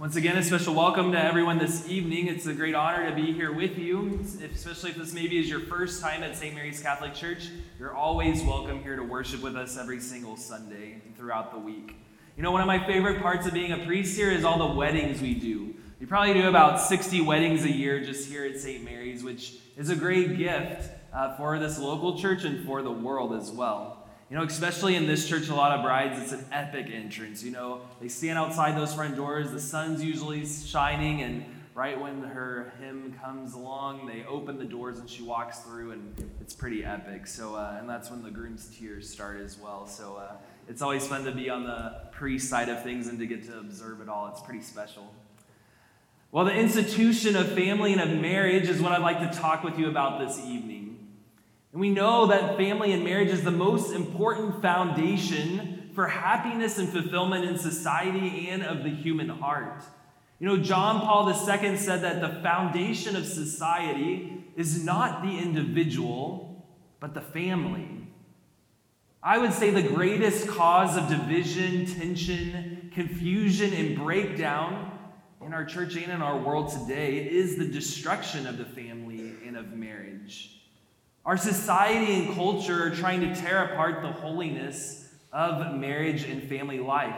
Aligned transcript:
Once 0.00 0.16
again, 0.16 0.34
a 0.38 0.42
special 0.42 0.72
welcome 0.72 1.12
to 1.12 1.22
everyone 1.22 1.58
this 1.58 1.86
evening. 1.86 2.26
It's 2.26 2.46
a 2.46 2.54
great 2.54 2.74
honor 2.74 3.06
to 3.10 3.14
be 3.14 3.34
here 3.34 3.52
with 3.52 3.76
you, 3.76 4.18
especially 4.50 4.92
if 4.92 4.96
this 4.96 5.12
maybe 5.12 5.38
is 5.38 5.46
your 5.46 5.60
first 5.60 6.00
time 6.00 6.22
at 6.22 6.34
St. 6.34 6.54
Mary's 6.54 6.80
Catholic 6.80 7.12
Church. 7.12 7.50
You're 7.78 7.94
always 7.94 8.42
welcome 8.42 8.82
here 8.82 8.96
to 8.96 9.02
worship 9.02 9.42
with 9.42 9.56
us 9.56 9.76
every 9.76 10.00
single 10.00 10.38
Sunday 10.38 11.02
throughout 11.18 11.52
the 11.52 11.58
week. 11.58 11.96
You 12.34 12.42
know, 12.42 12.50
one 12.50 12.62
of 12.62 12.66
my 12.66 12.82
favorite 12.86 13.20
parts 13.20 13.46
of 13.46 13.52
being 13.52 13.72
a 13.72 13.84
priest 13.84 14.16
here 14.16 14.30
is 14.30 14.42
all 14.42 14.56
the 14.56 14.74
weddings 14.74 15.20
we 15.20 15.34
do. 15.34 15.74
We 16.00 16.06
probably 16.06 16.32
do 16.32 16.48
about 16.48 16.80
60 16.80 17.20
weddings 17.20 17.64
a 17.64 17.70
year 17.70 18.02
just 18.02 18.26
here 18.26 18.46
at 18.46 18.58
St. 18.58 18.82
Mary's, 18.82 19.22
which 19.22 19.56
is 19.76 19.90
a 19.90 19.96
great 19.96 20.38
gift 20.38 20.90
uh, 21.12 21.36
for 21.36 21.58
this 21.58 21.78
local 21.78 22.18
church 22.18 22.44
and 22.44 22.64
for 22.64 22.80
the 22.80 22.90
world 22.90 23.34
as 23.34 23.50
well. 23.50 23.99
You 24.30 24.36
know, 24.36 24.44
especially 24.44 24.94
in 24.94 25.08
this 25.08 25.28
church, 25.28 25.48
a 25.48 25.54
lot 25.56 25.76
of 25.76 25.82
brides, 25.82 26.22
it's 26.22 26.30
an 26.30 26.46
epic 26.52 26.88
entrance. 26.92 27.42
You 27.42 27.50
know, 27.50 27.80
they 28.00 28.06
stand 28.06 28.38
outside 28.38 28.76
those 28.76 28.94
front 28.94 29.16
doors, 29.16 29.50
the 29.50 29.58
sun's 29.58 30.04
usually 30.04 30.46
shining, 30.46 31.22
and 31.22 31.44
right 31.74 32.00
when 32.00 32.22
her 32.22 32.72
hymn 32.78 33.18
comes 33.20 33.54
along, 33.54 34.06
they 34.06 34.24
open 34.26 34.56
the 34.56 34.64
doors 34.64 35.00
and 35.00 35.10
she 35.10 35.24
walks 35.24 35.58
through, 35.58 35.90
and 35.90 36.30
it's 36.40 36.54
pretty 36.54 36.84
epic. 36.84 37.26
So, 37.26 37.56
uh, 37.56 37.78
and 37.80 37.88
that's 37.88 38.08
when 38.08 38.22
the 38.22 38.30
groom's 38.30 38.72
tears 38.78 39.10
start 39.10 39.40
as 39.40 39.58
well. 39.58 39.88
So, 39.88 40.14
uh, 40.14 40.36
it's 40.68 40.80
always 40.80 41.04
fun 41.04 41.24
to 41.24 41.32
be 41.32 41.50
on 41.50 41.64
the 41.64 42.02
priest 42.12 42.48
side 42.48 42.68
of 42.68 42.84
things 42.84 43.08
and 43.08 43.18
to 43.18 43.26
get 43.26 43.44
to 43.46 43.58
observe 43.58 44.00
it 44.00 44.08
all. 44.08 44.28
It's 44.28 44.42
pretty 44.42 44.62
special. 44.62 45.12
Well, 46.30 46.44
the 46.44 46.54
institution 46.54 47.34
of 47.34 47.50
family 47.50 47.92
and 47.92 48.00
of 48.00 48.10
marriage 48.10 48.68
is 48.68 48.80
what 48.80 48.92
I'd 48.92 49.02
like 49.02 49.18
to 49.28 49.36
talk 49.36 49.64
with 49.64 49.76
you 49.76 49.88
about 49.88 50.24
this 50.24 50.38
evening. 50.38 50.89
And 51.72 51.80
we 51.80 51.90
know 51.90 52.26
that 52.26 52.56
family 52.56 52.92
and 52.92 53.04
marriage 53.04 53.28
is 53.28 53.44
the 53.44 53.50
most 53.50 53.92
important 53.92 54.60
foundation 54.60 55.90
for 55.94 56.08
happiness 56.08 56.78
and 56.78 56.88
fulfillment 56.88 57.44
in 57.44 57.58
society 57.58 58.48
and 58.48 58.62
of 58.62 58.82
the 58.82 58.90
human 58.90 59.28
heart. 59.28 59.82
You 60.38 60.46
know, 60.46 60.56
John 60.56 61.00
Paul 61.00 61.28
II 61.28 61.76
said 61.76 62.02
that 62.02 62.20
the 62.20 62.40
foundation 62.40 63.14
of 63.14 63.26
society 63.26 64.44
is 64.56 64.84
not 64.84 65.22
the 65.22 65.38
individual, 65.38 66.66
but 66.98 67.14
the 67.14 67.20
family. 67.20 67.88
I 69.22 69.38
would 69.38 69.52
say 69.52 69.70
the 69.70 69.82
greatest 69.82 70.48
cause 70.48 70.96
of 70.96 71.08
division, 71.08 71.86
tension, 71.86 72.90
confusion, 72.94 73.74
and 73.74 73.96
breakdown 73.96 74.90
in 75.44 75.52
our 75.52 75.64
church 75.64 75.96
and 75.96 76.10
in 76.10 76.22
our 76.22 76.38
world 76.38 76.72
today 76.72 77.18
is 77.18 77.56
the 77.56 77.66
destruction 77.66 78.46
of 78.46 78.56
the 78.56 78.64
family 78.64 79.34
and 79.46 79.56
of 79.56 79.72
marriage. 79.72 80.59
Our 81.30 81.36
society 81.36 82.14
and 82.14 82.34
culture 82.34 82.88
are 82.88 82.90
trying 82.90 83.20
to 83.20 83.32
tear 83.40 83.62
apart 83.66 84.02
the 84.02 84.10
holiness 84.10 85.08
of 85.32 85.76
marriage 85.76 86.24
and 86.24 86.42
family 86.42 86.80
life, 86.80 87.14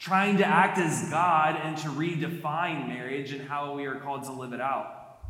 trying 0.00 0.38
to 0.38 0.44
act 0.44 0.76
as 0.76 1.08
God 1.08 1.54
and 1.62 1.76
to 1.78 1.88
redefine 1.90 2.88
marriage 2.88 3.30
and 3.30 3.48
how 3.48 3.76
we 3.76 3.86
are 3.86 3.94
called 3.94 4.24
to 4.24 4.32
live 4.32 4.54
it 4.54 4.60
out. 4.60 5.20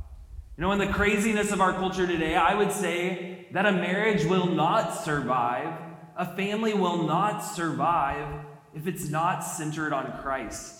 You 0.56 0.62
know, 0.62 0.72
in 0.72 0.78
the 0.78 0.86
craziness 0.86 1.52
of 1.52 1.60
our 1.60 1.74
culture 1.74 2.06
today, 2.06 2.34
I 2.34 2.54
would 2.54 2.72
say 2.72 3.46
that 3.52 3.66
a 3.66 3.72
marriage 3.72 4.24
will 4.24 4.46
not 4.46 5.04
survive, 5.04 5.78
a 6.16 6.34
family 6.34 6.72
will 6.72 7.02
not 7.02 7.40
survive 7.40 8.42
if 8.74 8.86
it's 8.86 9.10
not 9.10 9.40
centered 9.40 9.92
on 9.92 10.18
Christ. 10.22 10.77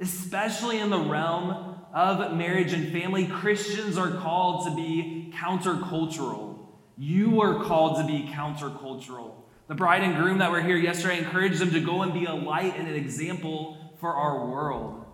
Especially 0.00 0.78
in 0.78 0.88
the 0.88 0.98
realm 0.98 1.76
of 1.92 2.34
marriage 2.34 2.72
and 2.72 2.90
family, 2.90 3.26
Christians 3.26 3.98
are 3.98 4.10
called 4.12 4.66
to 4.66 4.74
be 4.74 5.32
countercultural. 5.36 6.58
You 6.96 7.42
are 7.42 7.62
called 7.62 7.98
to 7.98 8.06
be 8.06 8.30
countercultural. 8.32 9.34
The 9.68 9.74
bride 9.74 10.02
and 10.02 10.16
groom 10.16 10.38
that 10.38 10.50
were 10.50 10.62
here 10.62 10.76
yesterday 10.76 11.18
encouraged 11.18 11.58
them 11.58 11.70
to 11.72 11.80
go 11.80 12.02
and 12.02 12.14
be 12.14 12.24
a 12.24 12.34
light 12.34 12.76
and 12.76 12.88
an 12.88 12.94
example 12.94 13.94
for 14.00 14.14
our 14.14 14.46
world. 14.46 15.04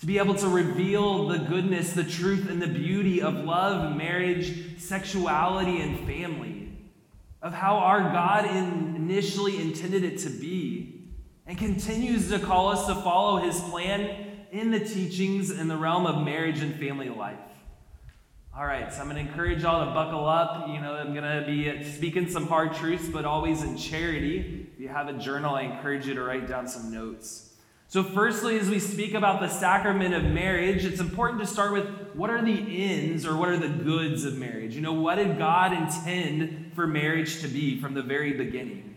To 0.00 0.06
be 0.06 0.18
able 0.18 0.34
to 0.34 0.48
reveal 0.48 1.28
the 1.28 1.38
goodness, 1.38 1.92
the 1.92 2.04
truth, 2.04 2.50
and 2.50 2.60
the 2.60 2.66
beauty 2.66 3.22
of 3.22 3.34
love, 3.34 3.96
marriage, 3.96 4.80
sexuality, 4.80 5.80
and 5.80 6.06
family. 6.06 6.72
Of 7.40 7.52
how 7.54 7.76
our 7.76 8.12
God 8.12 8.44
initially 8.46 9.60
intended 9.60 10.04
it 10.04 10.18
to 10.18 10.30
be, 10.30 11.01
and 11.46 11.58
continues 11.58 12.30
to 12.30 12.38
call 12.38 12.68
us 12.68 12.86
to 12.86 12.94
follow 12.94 13.38
his 13.38 13.60
plan 13.60 14.44
in 14.52 14.70
the 14.70 14.80
teachings 14.80 15.50
in 15.50 15.68
the 15.68 15.76
realm 15.76 16.06
of 16.06 16.24
marriage 16.24 16.60
and 16.60 16.74
family 16.76 17.08
life. 17.08 17.38
All 18.54 18.66
right, 18.66 18.92
so 18.92 19.00
I'm 19.00 19.08
going 19.08 19.16
to 19.16 19.30
encourage 19.30 19.62
y'all 19.62 19.86
to 19.86 19.92
buckle 19.92 20.28
up. 20.28 20.68
You 20.68 20.78
know, 20.78 20.92
I'm 20.92 21.14
going 21.14 21.24
to 21.24 21.46
be 21.46 21.82
speaking 21.84 22.28
some 22.28 22.46
hard 22.46 22.74
truths, 22.74 23.08
but 23.08 23.24
always 23.24 23.62
in 23.62 23.78
charity. 23.78 24.68
If 24.74 24.78
you 24.78 24.88
have 24.88 25.08
a 25.08 25.14
journal, 25.14 25.54
I 25.54 25.62
encourage 25.62 26.06
you 26.06 26.12
to 26.14 26.22
write 26.22 26.46
down 26.46 26.68
some 26.68 26.92
notes. 26.92 27.54
So, 27.88 28.02
firstly, 28.02 28.58
as 28.58 28.68
we 28.68 28.78
speak 28.78 29.14
about 29.14 29.40
the 29.40 29.48
sacrament 29.48 30.14
of 30.14 30.24
marriage, 30.24 30.84
it's 30.84 31.00
important 31.00 31.40
to 31.40 31.46
start 31.46 31.72
with 31.72 31.86
what 32.14 32.28
are 32.28 32.42
the 32.42 32.84
ends 32.84 33.24
or 33.24 33.36
what 33.36 33.48
are 33.48 33.56
the 33.56 33.68
goods 33.68 34.24
of 34.24 34.36
marriage? 34.36 34.74
You 34.74 34.82
know, 34.82 34.94
what 34.94 35.14
did 35.14 35.38
God 35.38 35.72
intend 35.72 36.72
for 36.74 36.86
marriage 36.86 37.40
to 37.40 37.48
be 37.48 37.80
from 37.80 37.94
the 37.94 38.02
very 38.02 38.32
beginning? 38.32 38.91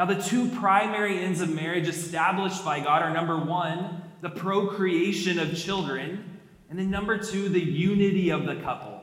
Now, 0.00 0.06
the 0.06 0.14
two 0.14 0.48
primary 0.48 1.18
ends 1.18 1.42
of 1.42 1.50
marriage 1.50 1.86
established 1.86 2.64
by 2.64 2.80
God 2.80 3.02
are 3.02 3.12
number 3.12 3.36
one, 3.36 4.00
the 4.22 4.30
procreation 4.30 5.38
of 5.38 5.54
children, 5.54 6.40
and 6.70 6.78
then 6.78 6.88
number 6.88 7.18
two, 7.18 7.50
the 7.50 7.60
unity 7.60 8.30
of 8.30 8.46
the 8.46 8.56
couple. 8.62 9.02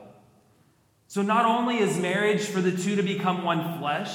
So, 1.05 1.21
not 1.21 1.45
only 1.45 1.77
is 1.77 1.99
marriage 1.99 2.41
for 2.45 2.61
the 2.61 2.71
two 2.71 2.95
to 2.95 3.03
become 3.03 3.43
one 3.43 3.77
flesh 3.77 4.09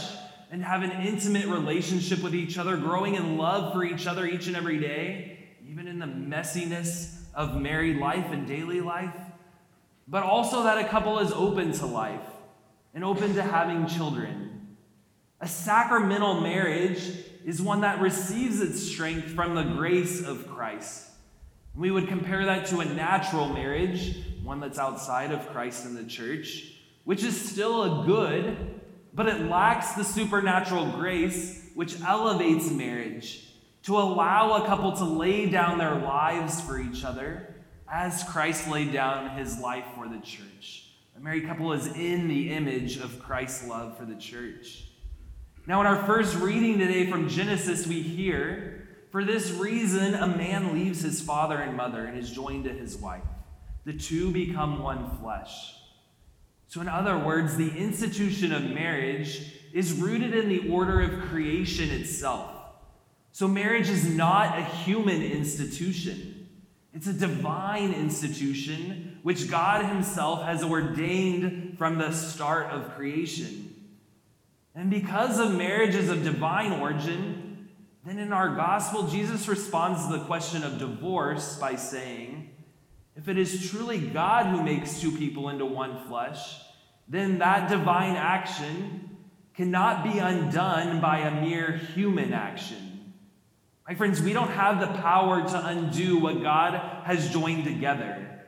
and 0.50 0.64
have 0.64 0.82
an 0.82 0.90
intimate 0.90 1.46
relationship 1.46 2.20
with 2.20 2.34
each 2.34 2.58
other, 2.58 2.76
growing 2.76 3.14
in 3.14 3.38
love 3.38 3.72
for 3.72 3.84
each 3.84 4.08
other 4.08 4.26
each 4.26 4.48
and 4.48 4.56
every 4.56 4.80
day, 4.80 5.38
even 5.70 5.86
in 5.86 6.00
the 6.00 6.06
messiness 6.06 7.14
of 7.32 7.60
married 7.60 7.98
life 7.98 8.32
and 8.32 8.48
daily 8.48 8.80
life, 8.80 9.14
but 10.08 10.24
also 10.24 10.64
that 10.64 10.78
a 10.78 10.88
couple 10.88 11.20
is 11.20 11.30
open 11.30 11.70
to 11.74 11.86
life 11.86 12.26
and 12.92 13.04
open 13.04 13.36
to 13.36 13.42
having 13.44 13.86
children. 13.86 14.51
A 15.42 15.48
sacramental 15.48 16.40
marriage 16.40 17.02
is 17.44 17.60
one 17.60 17.80
that 17.80 18.00
receives 18.00 18.60
its 18.60 18.80
strength 18.80 19.30
from 19.30 19.56
the 19.56 19.64
grace 19.64 20.24
of 20.24 20.48
Christ. 20.48 21.08
We 21.74 21.90
would 21.90 22.06
compare 22.06 22.44
that 22.44 22.66
to 22.66 22.78
a 22.78 22.84
natural 22.84 23.48
marriage, 23.48 24.18
one 24.44 24.60
that's 24.60 24.78
outside 24.78 25.32
of 25.32 25.48
Christ 25.48 25.84
and 25.84 25.96
the 25.96 26.04
church, 26.04 26.74
which 27.02 27.24
is 27.24 27.50
still 27.50 28.02
a 28.02 28.06
good, 28.06 28.80
but 29.14 29.26
it 29.26 29.48
lacks 29.48 29.94
the 29.94 30.04
supernatural 30.04 30.92
grace 30.92 31.70
which 31.74 32.00
elevates 32.02 32.70
marriage 32.70 33.44
to 33.82 33.98
allow 33.98 34.62
a 34.62 34.66
couple 34.68 34.92
to 34.92 35.04
lay 35.04 35.50
down 35.50 35.76
their 35.76 35.96
lives 35.96 36.60
for 36.60 36.78
each 36.78 37.04
other 37.04 37.52
as 37.90 38.22
Christ 38.28 38.68
laid 38.68 38.92
down 38.92 39.36
his 39.36 39.58
life 39.58 39.86
for 39.96 40.06
the 40.06 40.20
church. 40.20 40.92
A 41.16 41.20
married 41.20 41.48
couple 41.48 41.72
is 41.72 41.88
in 41.88 42.28
the 42.28 42.52
image 42.52 42.98
of 42.98 43.18
Christ's 43.18 43.66
love 43.66 43.98
for 43.98 44.04
the 44.04 44.14
church. 44.14 44.84
Now, 45.64 45.80
in 45.80 45.86
our 45.86 46.04
first 46.06 46.34
reading 46.36 46.78
today 46.78 47.08
from 47.08 47.28
Genesis, 47.28 47.86
we 47.86 48.02
hear, 48.02 48.88
For 49.12 49.22
this 49.22 49.52
reason, 49.52 50.14
a 50.14 50.26
man 50.26 50.74
leaves 50.74 51.02
his 51.02 51.20
father 51.20 51.56
and 51.56 51.76
mother 51.76 52.04
and 52.04 52.18
is 52.18 52.30
joined 52.30 52.64
to 52.64 52.72
his 52.72 52.96
wife. 52.96 53.22
The 53.84 53.92
two 53.92 54.32
become 54.32 54.82
one 54.82 55.18
flesh. 55.18 55.74
So, 56.66 56.80
in 56.80 56.88
other 56.88 57.16
words, 57.16 57.56
the 57.56 57.70
institution 57.70 58.52
of 58.52 58.64
marriage 58.64 59.52
is 59.72 59.92
rooted 59.92 60.34
in 60.34 60.48
the 60.48 60.68
order 60.68 61.00
of 61.00 61.28
creation 61.28 61.90
itself. 61.90 62.50
So, 63.30 63.46
marriage 63.46 63.88
is 63.88 64.04
not 64.04 64.58
a 64.58 64.64
human 64.64 65.22
institution, 65.22 66.48
it's 66.92 67.06
a 67.06 67.12
divine 67.12 67.92
institution 67.92 69.20
which 69.22 69.48
God 69.48 69.84
Himself 69.84 70.42
has 70.42 70.64
ordained 70.64 71.78
from 71.78 71.98
the 71.98 72.10
start 72.10 72.72
of 72.72 72.96
creation. 72.96 73.71
And 74.74 74.90
because 74.90 75.38
of 75.38 75.54
marriages 75.54 76.08
of 76.08 76.24
divine 76.24 76.72
origin, 76.72 77.68
then 78.04 78.18
in 78.18 78.32
our 78.32 78.56
gospel, 78.56 79.06
Jesus 79.06 79.46
responds 79.46 80.06
to 80.06 80.18
the 80.18 80.24
question 80.24 80.64
of 80.64 80.78
divorce 80.78 81.56
by 81.58 81.76
saying, 81.76 82.50
If 83.14 83.28
it 83.28 83.36
is 83.36 83.70
truly 83.70 83.98
God 83.98 84.46
who 84.46 84.62
makes 84.62 85.00
two 85.00 85.12
people 85.12 85.50
into 85.50 85.66
one 85.66 86.06
flesh, 86.08 86.58
then 87.06 87.38
that 87.38 87.68
divine 87.68 88.16
action 88.16 89.18
cannot 89.54 90.02
be 90.02 90.18
undone 90.18 91.00
by 91.00 91.18
a 91.18 91.40
mere 91.42 91.72
human 91.72 92.32
action. 92.32 93.12
My 93.86 93.94
friends, 93.94 94.22
we 94.22 94.32
don't 94.32 94.50
have 94.50 94.80
the 94.80 94.98
power 95.00 95.46
to 95.46 95.66
undo 95.66 96.18
what 96.18 96.42
God 96.42 96.80
has 97.04 97.30
joined 97.30 97.64
together. 97.64 98.40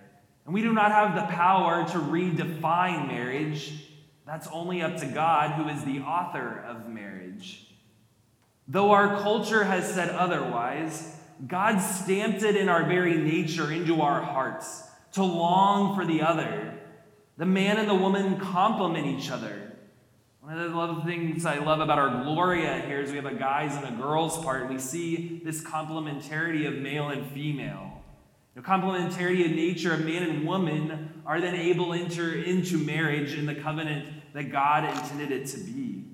And 0.47 0.55
we 0.55 0.63
do 0.63 0.73
not 0.73 0.91
have 0.91 1.15
the 1.15 1.35
power 1.35 1.87
to 1.89 1.99
redefine 1.99 3.09
marriage 3.09 3.73
that's 4.27 4.47
only 4.49 4.83
up 4.83 4.97
to 4.99 5.07
God, 5.07 5.53
who 5.53 5.69
is 5.69 5.85
the 5.85 6.01
author 6.01 6.65
of 6.67 6.89
marriage. 6.89 7.67
Though 8.67 8.93
our 8.93 9.21
culture 9.21 9.65
has 9.65 9.93
said 9.93 10.09
otherwise, 10.09 11.17
God 11.47 11.79
stamped 11.79 12.43
it 12.43 12.57
in 12.57 12.69
our 12.69 12.85
very 12.85 13.17
nature 13.17 13.71
into 13.71 14.01
our 14.01 14.23
hearts 14.23 14.89
to 15.13 15.23
long 15.23 15.95
for 15.95 16.07
the 16.07 16.23
other. 16.23 16.75
The 17.37 17.45
man 17.45 17.79
and 17.79 17.89
the 17.89 17.95
woman 17.95 18.39
complement 18.39 19.07
each 19.07 19.31
other. 19.31 19.73
One 20.41 20.59
of 20.59 20.71
the 20.71 20.77
love 20.77 21.05
things 21.05 21.45
I 21.47 21.59
love 21.59 21.81
about 21.81 21.99
our 21.99 22.23
Gloria 22.23 22.81
here 22.87 23.01
is 23.01 23.11
we 23.11 23.17
have 23.17 23.27
a 23.27 23.35
guys 23.35 23.77
and 23.77 23.87
a 23.87 24.03
girls 24.03 24.43
part. 24.45 24.69
We 24.69 24.79
see 24.79 25.41
this 25.45 25.63
complementarity 25.63 26.67
of 26.67 26.75
male 26.75 27.09
and 27.09 27.27
female. 27.33 27.94
The 28.55 28.61
complementarity 28.61 29.45
of 29.45 29.53
nature 29.53 29.93
of 29.93 30.05
man 30.05 30.23
and 30.23 30.47
woman 30.47 31.23
are 31.27 31.41
then 31.41 31.55
able 31.55 31.93
to 31.93 32.01
enter 32.01 32.35
into 32.35 32.79
marriage 32.79 33.35
in 33.35 33.47
the 33.47 33.55
covenant 33.55 34.33
that 34.33 34.53
God 34.53 34.85
intended 34.85 35.33
it 35.33 35.47
to 35.49 35.59
be. 35.59 36.05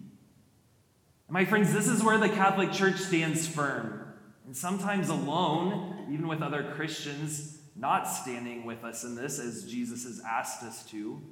And 1.29 1.35
my 1.35 1.45
friends, 1.45 1.73
this 1.73 1.87
is 1.87 2.03
where 2.03 2.19
the 2.19 2.29
Catholic 2.29 2.73
Church 2.73 2.97
stands 2.97 3.47
firm, 3.47 4.15
and 4.47 4.57
sometimes 4.57 5.11
alone, 5.11 6.07
even 6.11 6.29
with 6.29 6.43
other 6.43 6.73
Christians 6.75 7.59
not 7.77 8.05
standing 8.05 8.65
with 8.65 8.85
us 8.85 9.05
in 9.05 9.15
this 9.15 9.39
as 9.39 9.71
Jesus 9.71 10.05
has 10.05 10.21
asked 10.27 10.63
us 10.63 10.85
to 10.87 11.23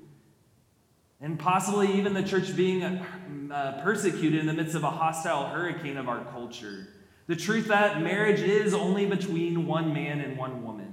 and 1.21 1.39
possibly 1.39 1.93
even 1.95 2.15
the 2.15 2.23
church 2.23 2.55
being 2.57 2.85
uh, 2.85 3.81
persecuted 3.83 4.41
in 4.41 4.47
the 4.47 4.53
midst 4.53 4.75
of 4.75 4.85
a 4.85 4.91
hostile 4.91 5.47
hurricane 5.47 5.97
of 5.97 6.09
our 6.09 6.25
culture. 6.27 6.89
The 7.27 7.37
truth 7.37 7.69
that 7.69 8.03
marriage 8.03 8.41
is 8.41 8.73
only 8.73 9.05
between 9.05 9.67
one 9.67 9.93
man 9.93 10.21
and 10.21 10.39
one 10.39 10.65
woman. 10.65 10.88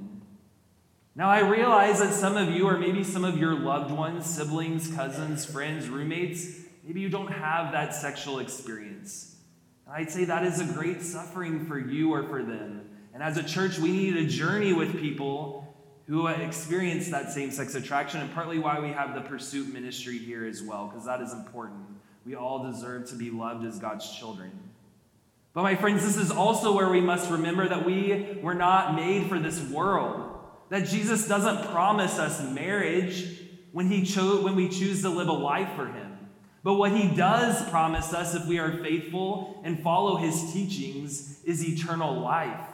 Now, 1.18 1.30
I 1.30 1.40
realize 1.40 2.00
that 2.00 2.14
some 2.14 2.36
of 2.36 2.50
you, 2.50 2.68
or 2.68 2.78
maybe 2.78 3.04
some 3.06 3.24
of 3.24 3.38
your 3.38 3.58
loved 3.58 3.90
ones, 3.90 4.26
siblings, 4.26 4.94
cousins, 4.94 5.46
friends, 5.46 5.88
roommates, 5.88 6.60
maybe 6.84 7.00
you 7.00 7.08
don't 7.08 7.32
have 7.32 7.72
that 7.72 7.96
sexual 7.96 8.40
experience. 8.40 9.38
I'd 9.90 10.12
say 10.12 10.26
that 10.26 10.44
is 10.44 10.60
a 10.60 10.74
great 10.74 11.02
suffering 11.02 11.68
for 11.68 11.80
you 11.80 12.14
or 12.14 12.24
for 12.24 12.44
them. 12.44 12.90
And 13.14 13.24
as 13.24 13.38
a 13.38 13.44
church, 13.44 13.80
we 13.80 13.92
need 13.92 14.18
a 14.18 14.26
journey 14.26 14.74
with 14.74 15.00
people 15.00 15.74
who 16.08 16.28
experience 16.28 17.08
that 17.10 17.32
same 17.32 17.50
sex 17.50 17.76
attraction, 17.76 18.20
and 18.20 18.34
partly 18.34 18.60
why 18.60 18.80
we 18.80 18.90
have 18.90 19.16
the 19.16 19.22
pursuit 19.22 19.74
ministry 19.74 20.18
here 20.18 20.46
as 20.46 20.62
well, 20.62 20.88
because 20.88 21.06
that 21.06 21.22
is 21.22 21.32
important. 21.32 21.86
We 22.26 22.36
all 22.36 22.70
deserve 22.70 23.10
to 23.10 23.16
be 23.16 23.32
loved 23.32 23.66
as 23.66 23.80
God's 23.80 24.12
children. 24.18 24.52
But, 25.54 25.64
my 25.64 25.76
friends, 25.76 26.04
this 26.04 26.18
is 26.18 26.30
also 26.30 26.76
where 26.76 26.90
we 26.90 27.00
must 27.00 27.32
remember 27.32 27.70
that 27.70 27.86
we 27.86 28.38
were 28.42 28.54
not 28.54 28.96
made 28.96 29.28
for 29.28 29.40
this 29.40 29.62
world. 29.62 30.25
That 30.70 30.88
Jesus 30.88 31.28
doesn't 31.28 31.72
promise 31.72 32.18
us 32.18 32.42
marriage 32.42 33.28
when, 33.72 33.90
he 33.90 34.04
cho- 34.04 34.42
when 34.42 34.56
we 34.56 34.70
choose 34.70 35.02
to 35.02 35.10
live 35.10 35.28
a 35.28 35.34
life 35.34 35.70
for 35.76 35.86
Him. 35.86 36.18
But 36.64 36.76
what 36.76 36.92
He 36.92 37.16
does 37.16 37.70
promise 37.70 38.14
us, 38.14 38.34
if 38.34 38.46
we 38.48 38.58
are 38.58 38.84
faithful 38.84 39.62
and 39.64 39.84
follow 39.84 40.16
His 40.16 40.52
teachings, 40.52 41.44
is 41.44 41.64
eternal 41.64 42.20
life 42.20 42.68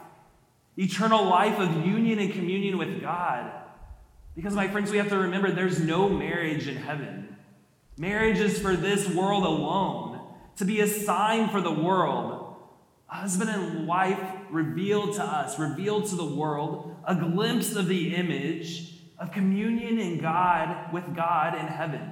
eternal 0.78 1.26
life 1.26 1.60
of 1.60 1.86
union 1.86 2.20
and 2.20 2.32
communion 2.34 2.78
with 2.78 3.02
God. 3.02 3.52
Because, 4.36 4.56
my 4.56 4.68
friends, 4.68 4.92
we 4.92 4.98
have 4.98 5.10
to 5.10 5.18
remember 5.18 5.52
there's 5.52 5.80
no 5.80 6.08
marriage 6.08 6.68
in 6.68 6.78
heaven. 6.78 7.36
Marriage 7.98 8.40
is 8.40 8.60
for 8.60 8.76
this 8.76 9.08
world 9.10 9.44
alone, 9.44 10.20
to 10.56 10.66
be 10.66 10.80
a 10.80 10.88
sign 10.88 11.50
for 11.50 11.62
the 11.62 11.72
world. 11.72 12.56
Husband 13.08 13.50
and 13.50 13.88
wife 13.88 14.20
revealed 14.50 15.16
to 15.16 15.24
us, 15.24 15.60
revealed 15.60 16.08
to 16.08 16.16
the 16.16 16.26
world, 16.26 16.91
a 17.06 17.16
glimpse 17.16 17.76
of 17.76 17.88
the 17.88 18.16
image 18.16 18.94
of 19.18 19.32
communion 19.32 20.00
in 20.00 20.20
God 20.20 20.94
with 20.94 21.16
God 21.16 21.56
in 21.56 21.68
heaven. 21.68 22.12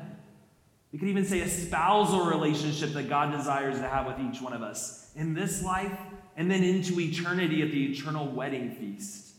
We 0.91 0.99
could 0.99 1.07
even 1.07 1.25
say 1.25 1.41
a 1.41 1.49
spousal 1.49 2.25
relationship 2.25 2.93
that 2.93 3.09
God 3.09 3.31
desires 3.31 3.77
to 3.77 3.87
have 3.87 4.07
with 4.07 4.19
each 4.19 4.41
one 4.41 4.53
of 4.53 4.63
us 4.63 5.11
in 5.15 5.33
this 5.33 5.63
life 5.63 5.97
and 6.35 6.49
then 6.49 6.63
into 6.63 6.99
eternity 6.99 7.61
at 7.61 7.71
the 7.71 7.91
eternal 7.91 8.27
wedding 8.27 8.71
feast. 8.75 9.33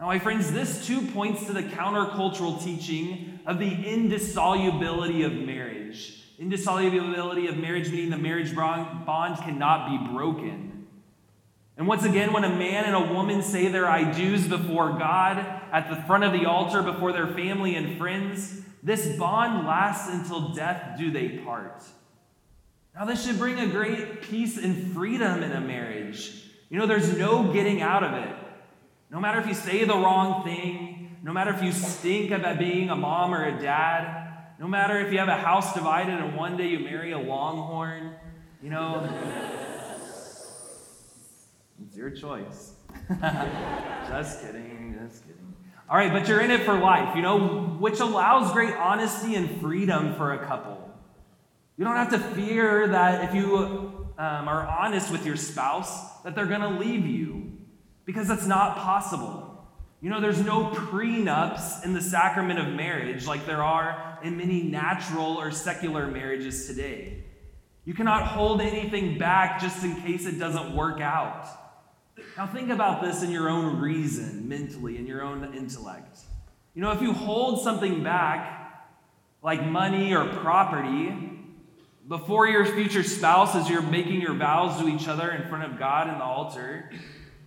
Now, 0.00 0.06
my 0.06 0.18
friends, 0.18 0.50
this 0.50 0.86
too 0.86 1.02
points 1.12 1.46
to 1.46 1.52
the 1.52 1.62
countercultural 1.62 2.62
teaching 2.62 3.40
of 3.46 3.58
the 3.58 3.70
indissolubility 3.70 5.22
of 5.22 5.32
marriage. 5.32 6.18
Indissolubility 6.38 7.46
of 7.46 7.56
marriage 7.58 7.90
meaning 7.90 8.10
the 8.10 8.18
marriage 8.18 8.54
bond 8.54 9.38
cannot 9.38 9.88
be 9.88 10.12
broken. 10.12 10.71
And 11.76 11.86
once 11.86 12.04
again, 12.04 12.32
when 12.32 12.44
a 12.44 12.48
man 12.48 12.84
and 12.84 12.94
a 12.94 13.12
woman 13.12 13.42
say 13.42 13.68
their 13.68 13.88
I 13.88 14.10
do's 14.10 14.46
before 14.46 14.90
God 14.98 15.38
at 15.72 15.88
the 15.88 15.96
front 16.06 16.24
of 16.24 16.32
the 16.32 16.46
altar 16.46 16.82
before 16.82 17.12
their 17.12 17.28
family 17.28 17.76
and 17.76 17.98
friends, 17.98 18.60
this 18.82 19.16
bond 19.16 19.66
lasts 19.66 20.12
until 20.12 20.50
death 20.50 20.98
do 20.98 21.10
they 21.10 21.38
part. 21.38 21.82
Now, 22.94 23.06
this 23.06 23.24
should 23.24 23.38
bring 23.38 23.58
a 23.58 23.68
great 23.68 24.20
peace 24.22 24.58
and 24.58 24.92
freedom 24.92 25.42
in 25.42 25.52
a 25.52 25.60
marriage. 25.60 26.44
You 26.68 26.78
know, 26.78 26.86
there's 26.86 27.16
no 27.16 27.52
getting 27.52 27.80
out 27.80 28.04
of 28.04 28.12
it. 28.12 28.36
No 29.10 29.18
matter 29.18 29.40
if 29.40 29.46
you 29.46 29.54
say 29.54 29.84
the 29.84 29.94
wrong 29.94 30.44
thing, 30.44 31.16
no 31.22 31.32
matter 31.32 31.52
if 31.52 31.62
you 31.62 31.72
stink 31.72 32.32
about 32.32 32.58
being 32.58 32.90
a 32.90 32.96
mom 32.96 33.34
or 33.34 33.44
a 33.46 33.60
dad, 33.60 34.44
no 34.58 34.68
matter 34.68 35.00
if 35.00 35.12
you 35.12 35.18
have 35.18 35.28
a 35.28 35.36
house 35.36 35.72
divided 35.74 36.14
and 36.14 36.36
one 36.36 36.56
day 36.56 36.68
you 36.68 36.80
marry 36.80 37.12
a 37.12 37.18
longhorn, 37.18 38.14
you 38.62 38.70
know, 38.70 39.08
it's 41.80 41.96
your 41.96 42.10
choice. 42.10 42.74
just 44.08 44.42
kidding, 44.42 44.98
just 45.00 45.22
kidding. 45.26 45.54
All 45.88 45.96
right, 45.96 46.12
but 46.12 46.26
you're 46.28 46.40
in 46.40 46.50
it 46.50 46.62
for 46.62 46.78
life, 46.78 47.14
you 47.16 47.22
know, 47.22 47.76
which 47.78 48.00
allows 48.00 48.52
great 48.52 48.74
honesty 48.74 49.34
and 49.34 49.60
freedom 49.60 50.14
for 50.14 50.32
a 50.32 50.46
couple. 50.46 50.90
You 51.76 51.84
don't 51.84 51.96
have 51.96 52.10
to 52.10 52.18
fear 52.18 52.88
that 52.88 53.24
if 53.28 53.34
you 53.34 53.56
um, 54.18 54.48
are 54.48 54.66
honest 54.66 55.10
with 55.10 55.26
your 55.26 55.36
spouse, 55.36 56.22
that 56.22 56.34
they're 56.34 56.46
going 56.46 56.60
to 56.60 56.78
leave 56.78 57.06
you, 57.06 57.52
because 58.04 58.28
that's 58.28 58.46
not 58.46 58.76
possible. 58.76 59.66
You 60.00 60.10
know, 60.10 60.20
there's 60.20 60.40
no 60.40 60.70
prenups 60.70 61.84
in 61.84 61.92
the 61.92 62.00
sacrament 62.00 62.58
of 62.58 62.68
marriage 62.68 63.26
like 63.26 63.46
there 63.46 63.62
are 63.62 64.18
in 64.22 64.36
many 64.36 64.62
natural 64.62 65.36
or 65.36 65.50
secular 65.50 66.06
marriages 66.06 66.66
today. 66.66 67.24
You 67.84 67.94
cannot 67.94 68.28
hold 68.28 68.60
anything 68.60 69.18
back 69.18 69.60
just 69.60 69.84
in 69.84 70.00
case 70.02 70.26
it 70.26 70.38
doesn't 70.38 70.74
work 70.74 71.00
out. 71.00 71.46
Now, 72.36 72.46
think 72.46 72.70
about 72.70 73.02
this 73.02 73.22
in 73.22 73.30
your 73.30 73.50
own 73.50 73.78
reason, 73.78 74.48
mentally, 74.48 74.96
in 74.96 75.06
your 75.06 75.22
own 75.22 75.54
intellect. 75.54 76.18
You 76.74 76.80
know, 76.80 76.92
if 76.92 77.02
you 77.02 77.12
hold 77.12 77.62
something 77.62 78.02
back, 78.02 78.86
like 79.42 79.66
money 79.66 80.14
or 80.14 80.26
property, 80.28 81.14
before 82.08 82.48
your 82.48 82.64
future 82.64 83.02
spouse 83.02 83.54
as 83.54 83.68
you're 83.68 83.82
making 83.82 84.20
your 84.20 84.34
vows 84.34 84.80
to 84.80 84.88
each 84.88 85.08
other 85.08 85.30
in 85.30 85.48
front 85.48 85.70
of 85.70 85.78
God 85.78 86.08
in 86.08 86.18
the 86.18 86.24
altar, 86.24 86.90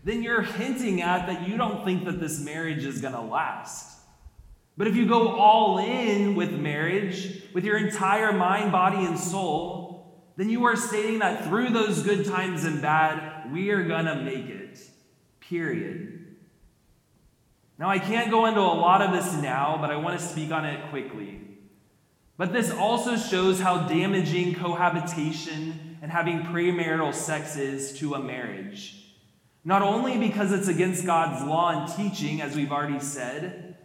then 0.03 0.21
you're 0.21 0.43
hinting 0.43 1.01
at 1.01 1.25
that 1.27 1.47
you 1.47 1.57
don't 1.57 1.83
think 1.83 2.05
that 2.05 2.19
this 2.19 2.39
marriage 2.39 2.85
is 2.85 3.01
going 3.01 3.15
to 3.15 3.21
last. 3.21 3.99
But 4.77 4.87
if 4.87 4.95
you 4.95 5.07
go 5.07 5.29
all 5.29 5.79
in 5.79 6.35
with 6.35 6.51
marriage, 6.51 7.41
with 7.53 7.63
your 7.63 7.77
entire 7.77 8.31
mind, 8.31 8.71
body, 8.71 9.03
and 9.03 9.17
soul, 9.17 9.95
then 10.37 10.49
you 10.49 10.65
are 10.65 10.75
stating 10.75 11.19
that 11.19 11.45
through 11.45 11.69
those 11.69 12.03
good 12.03 12.25
times 12.25 12.65
and 12.65 12.81
bad, 12.81 13.51
we 13.51 13.71
are 13.71 13.83
going 13.83 14.05
to 14.05 14.15
make 14.15 14.45
it. 14.45 14.64
Period. 15.49 16.35
Now, 17.77 17.89
I 17.89 17.99
can't 17.99 18.31
go 18.31 18.45
into 18.45 18.61
a 18.61 18.61
lot 18.61 19.01
of 19.01 19.11
this 19.11 19.33
now, 19.41 19.77
but 19.79 19.91
I 19.91 19.97
want 19.97 20.19
to 20.19 20.25
speak 20.25 20.51
on 20.51 20.65
it 20.65 20.89
quickly. 20.89 21.41
But 22.37 22.53
this 22.53 22.71
also 22.71 23.17
shows 23.17 23.59
how 23.59 23.87
damaging 23.87 24.55
cohabitation 24.55 25.97
and 26.01 26.11
having 26.11 26.41
premarital 26.41 27.13
sex 27.13 27.57
is 27.57 27.97
to 27.99 28.13
a 28.13 28.19
marriage. 28.19 29.01
Not 29.63 29.81
only 29.81 30.17
because 30.17 30.51
it's 30.51 30.67
against 30.67 31.05
God's 31.05 31.43
law 31.43 31.71
and 31.71 31.95
teaching, 31.95 32.41
as 32.41 32.55
we've 32.55 32.71
already 32.71 32.99
said, 32.99 33.77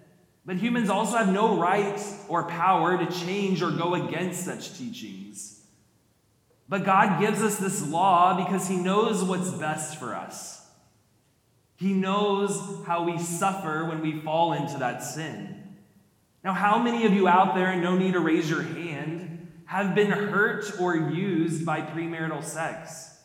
but 0.45 0.57
humans 0.57 0.90
also 0.90 1.17
have 1.17 1.33
no 1.33 1.57
right 1.57 2.00
or 2.29 2.45
power 2.45 2.99
to 2.99 3.07
change 3.25 3.62
or 3.62 3.71
go 3.71 3.95
against 3.95 4.45
such 4.45 4.76
teachings. 4.76 5.62
But 6.69 6.85
God 6.85 7.21
gives 7.21 7.43
us 7.43 7.59
this 7.59 7.87
law 7.87 8.45
because 8.45 8.69
He 8.69 8.76
knows 8.76 9.25
what's 9.25 9.50
best 9.50 9.99
for 9.99 10.14
us. 10.14 10.60
He 11.80 11.94
knows 11.94 12.84
how 12.87 13.04
we 13.04 13.18
suffer 13.18 13.87
when 13.87 14.02
we 14.02 14.20
fall 14.20 14.52
into 14.52 14.78
that 14.80 15.02
sin. 15.02 15.78
Now, 16.44 16.52
how 16.52 16.78
many 16.78 17.06
of 17.06 17.14
you 17.14 17.26
out 17.26 17.54
there, 17.54 17.75
no 17.75 17.96
need 17.96 18.12
to 18.12 18.20
raise 18.20 18.50
your 18.50 18.62
hand, 18.62 19.50
have 19.64 19.94
been 19.94 20.10
hurt 20.10 20.78
or 20.78 20.94
used 20.94 21.64
by 21.64 21.80
premarital 21.80 22.44
sex? 22.44 23.16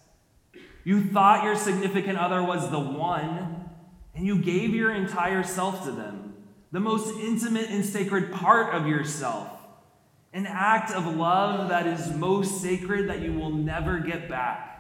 You 0.86 1.04
thought 1.04 1.44
your 1.44 1.58
significant 1.58 2.18
other 2.18 2.42
was 2.42 2.72
the 2.72 2.80
one, 2.80 3.70
and 4.16 4.26
you 4.26 4.42
gave 4.42 4.74
your 4.74 4.94
entire 4.94 5.44
self 5.44 5.84
to 5.84 5.92
them, 5.92 6.36
the 6.72 6.80
most 6.80 7.14
intimate 7.20 7.70
and 7.70 7.86
sacred 7.86 8.32
part 8.32 8.74
of 8.74 8.88
yourself, 8.88 9.50
an 10.32 10.46
act 10.48 10.92
of 10.92 11.18
love 11.18 11.68
that 11.70 11.88
is 11.88 12.16
most 12.16 12.62
sacred 12.62 13.10
that 13.10 13.22
you 13.22 13.34
will 13.34 13.52
never 13.52 14.00
get 14.00 14.30
back. 14.30 14.75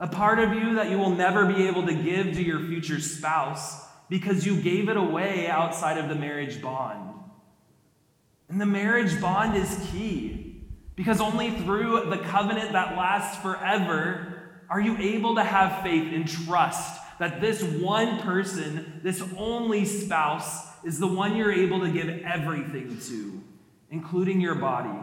A 0.00 0.06
part 0.06 0.38
of 0.38 0.52
you 0.52 0.76
that 0.76 0.90
you 0.90 0.98
will 0.98 1.10
never 1.10 1.46
be 1.46 1.66
able 1.66 1.86
to 1.86 1.94
give 1.94 2.34
to 2.34 2.42
your 2.42 2.60
future 2.60 3.00
spouse 3.00 3.84
because 4.08 4.46
you 4.46 4.60
gave 4.60 4.88
it 4.88 4.96
away 4.96 5.48
outside 5.48 5.98
of 5.98 6.08
the 6.08 6.14
marriage 6.14 6.62
bond. 6.62 7.14
And 8.48 8.60
the 8.60 8.66
marriage 8.66 9.20
bond 9.20 9.56
is 9.56 9.88
key 9.90 10.62
because 10.94 11.20
only 11.20 11.50
through 11.50 12.08
the 12.10 12.18
covenant 12.18 12.72
that 12.72 12.96
lasts 12.96 13.40
forever 13.42 14.34
are 14.70 14.80
you 14.80 14.96
able 14.98 15.34
to 15.34 15.44
have 15.44 15.82
faith 15.82 16.12
and 16.12 16.28
trust 16.28 17.00
that 17.18 17.40
this 17.40 17.62
one 17.62 18.20
person, 18.20 19.00
this 19.02 19.22
only 19.36 19.84
spouse, 19.84 20.66
is 20.84 20.98
the 20.98 21.06
one 21.06 21.36
you're 21.36 21.52
able 21.52 21.80
to 21.80 21.90
give 21.90 22.08
everything 22.08 22.98
to, 23.00 23.42
including 23.90 24.40
your 24.40 24.54
body. 24.54 24.96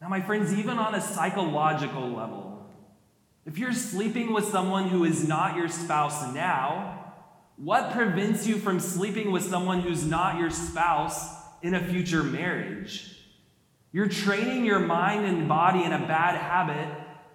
Now, 0.00 0.08
my 0.08 0.20
friends, 0.20 0.52
even 0.52 0.78
on 0.78 0.94
a 0.94 1.00
psychological 1.00 2.10
level, 2.10 2.51
if 3.44 3.58
you're 3.58 3.72
sleeping 3.72 4.32
with 4.32 4.44
someone 4.46 4.88
who 4.88 5.04
is 5.04 5.26
not 5.26 5.56
your 5.56 5.68
spouse 5.68 6.32
now, 6.32 7.14
what 7.56 7.92
prevents 7.92 8.46
you 8.46 8.56
from 8.56 8.80
sleeping 8.80 9.30
with 9.32 9.42
someone 9.42 9.80
who's 9.80 10.04
not 10.04 10.38
your 10.38 10.50
spouse 10.50 11.28
in 11.62 11.74
a 11.74 11.80
future 11.80 12.22
marriage? 12.22 13.18
You're 13.92 14.08
training 14.08 14.64
your 14.64 14.78
mind 14.78 15.26
and 15.26 15.48
body 15.48 15.84
in 15.84 15.92
a 15.92 15.98
bad 15.98 16.36
habit 16.36 16.88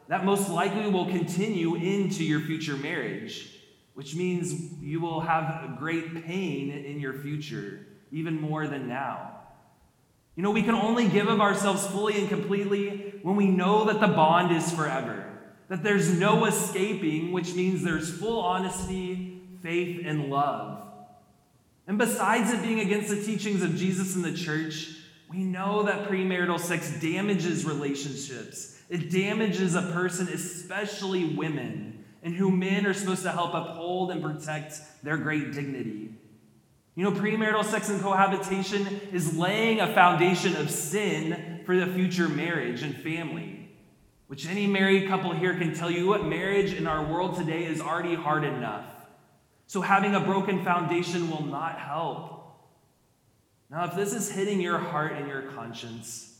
that 0.08 0.26
most 0.26 0.50
likely 0.50 0.90
will 0.90 1.06
continue 1.06 1.76
into 1.76 2.24
your 2.24 2.40
future 2.40 2.78
marriage, 2.78 3.50
which 3.94 4.16
means 4.16 4.74
you 4.82 5.00
will 5.00 5.20
have 5.20 5.78
great 5.78 6.26
pain 6.26 6.72
in 6.72 7.00
your 7.00 7.14
future, 7.14 7.86
even 8.12 8.40
more 8.40 8.68
than 8.68 8.88
now. 8.88 9.34
You 10.36 10.44
know, 10.44 10.52
we 10.52 10.64
can 10.64 10.76
only 10.76 11.08
give 11.08 11.28
of 11.28 11.42
ourselves 11.42 11.86
fully 11.88 12.20
and 12.20 12.30
completely 12.30 13.20
when 13.24 13.36
we 13.36 13.48
know 13.48 13.86
that 13.86 14.00
the 14.00 14.08
bond 14.08 14.56
is 14.56 14.72
forever, 14.72 15.26
that 15.70 15.84
there's 15.84 16.18
no 16.18 16.46
escaping, 16.46 17.32
which 17.32 17.54
means 17.54 17.84
there's 17.84 18.18
full 18.18 18.40
honesty, 18.40 19.42
faith, 19.62 20.02
and 20.06 20.30
love. 20.30 20.84
And 21.88 21.98
besides 21.98 22.52
it 22.52 22.62
being 22.62 22.80
against 22.80 23.10
the 23.10 23.22
teachings 23.22 23.64
of 23.64 23.76
Jesus 23.76 24.16
and 24.16 24.24
the 24.24 24.34
church, 24.34 24.90
we 25.30 25.40
know 25.40 25.84
that 25.84 26.10
premarital 26.10 26.60
sex 26.60 27.00
damages 27.00 27.66
relationships. 27.66 28.82
It 28.90 29.10
damages 29.10 29.76
a 29.76 29.82
person, 29.82 30.28
especially 30.30 31.36
women, 31.36 32.06
and 32.24 32.34
who 32.34 32.50
men 32.52 32.86
are 32.86 32.94
supposed 32.94 33.24
to 33.24 33.32
help 33.32 33.54
uphold 33.54 34.12
and 34.12 34.22
protect 34.22 34.80
their 35.04 35.18
great 35.18 35.54
dignity. 35.54 36.14
You 36.96 37.04
know, 37.04 37.12
premarital 37.12 37.64
sex 37.64 37.90
and 37.90 38.02
cohabitation 38.02 38.86
is 39.14 39.38
laying 39.38 39.82
a 39.82 39.94
foundation 39.94 40.56
of 40.56 40.72
sin 40.72 41.62
for 41.66 41.76
the 41.76 41.86
future 41.86 42.28
marriage 42.28 42.82
and 42.82 42.96
family, 42.96 43.57
which 44.28 44.48
any 44.48 44.68
married 44.68 45.08
couple 45.08 45.34
here 45.34 45.58
can 45.58 45.74
tell 45.74 45.90
you 45.90 46.08
what 46.08 46.26
marriage 46.26 46.74
in 46.74 46.86
our 46.86 47.04
world 47.04 47.38
today 47.38 47.66
is 47.66 47.82
already 47.82 48.16
hard 48.16 48.44
enough. 48.44 48.86
So 49.68 49.82
having 49.82 50.16
a 50.16 50.20
broken 50.20 50.64
foundation 50.64 51.30
will 51.30 51.46
not 51.46 51.80
help. 51.80 52.34
Now, 53.70 53.86
if 53.86 53.96
this 53.96 54.14
is 54.14 54.32
hitting 54.32 54.62
your 54.62 54.78
heart 54.78 55.14
and 55.14 55.28
your 55.28 55.42
conscience, 55.42 56.40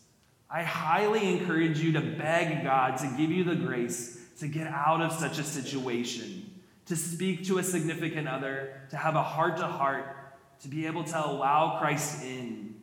I 0.50 0.64
highly 0.64 1.38
encourage 1.38 1.80
you 1.80 1.92
to 1.94 2.02
beg 2.02 2.64
God 2.64 2.98
to 2.98 3.14
give 3.18 3.32
you 3.32 3.44
the 3.44 3.56
grace 3.56 4.18
to 4.40 4.48
get 4.48 4.68
out 4.68 5.02
of 5.02 5.12
such 5.12 5.40
a 5.40 5.44
situation, 5.44 6.50
to 6.86 6.96
speak 6.96 7.46
to 7.48 7.58
a 7.58 7.64
significant 7.64 8.28
other, 8.28 8.82
to 8.92 8.98
have 8.98 9.16
a 9.16 9.24
heart 9.24 9.58
to 9.58 9.68
heart 9.68 10.16
to 10.62 10.68
be 10.68 10.86
able 10.86 11.04
to 11.04 11.26
allow 11.26 11.80
Christ 11.80 12.24
in. 12.24 12.76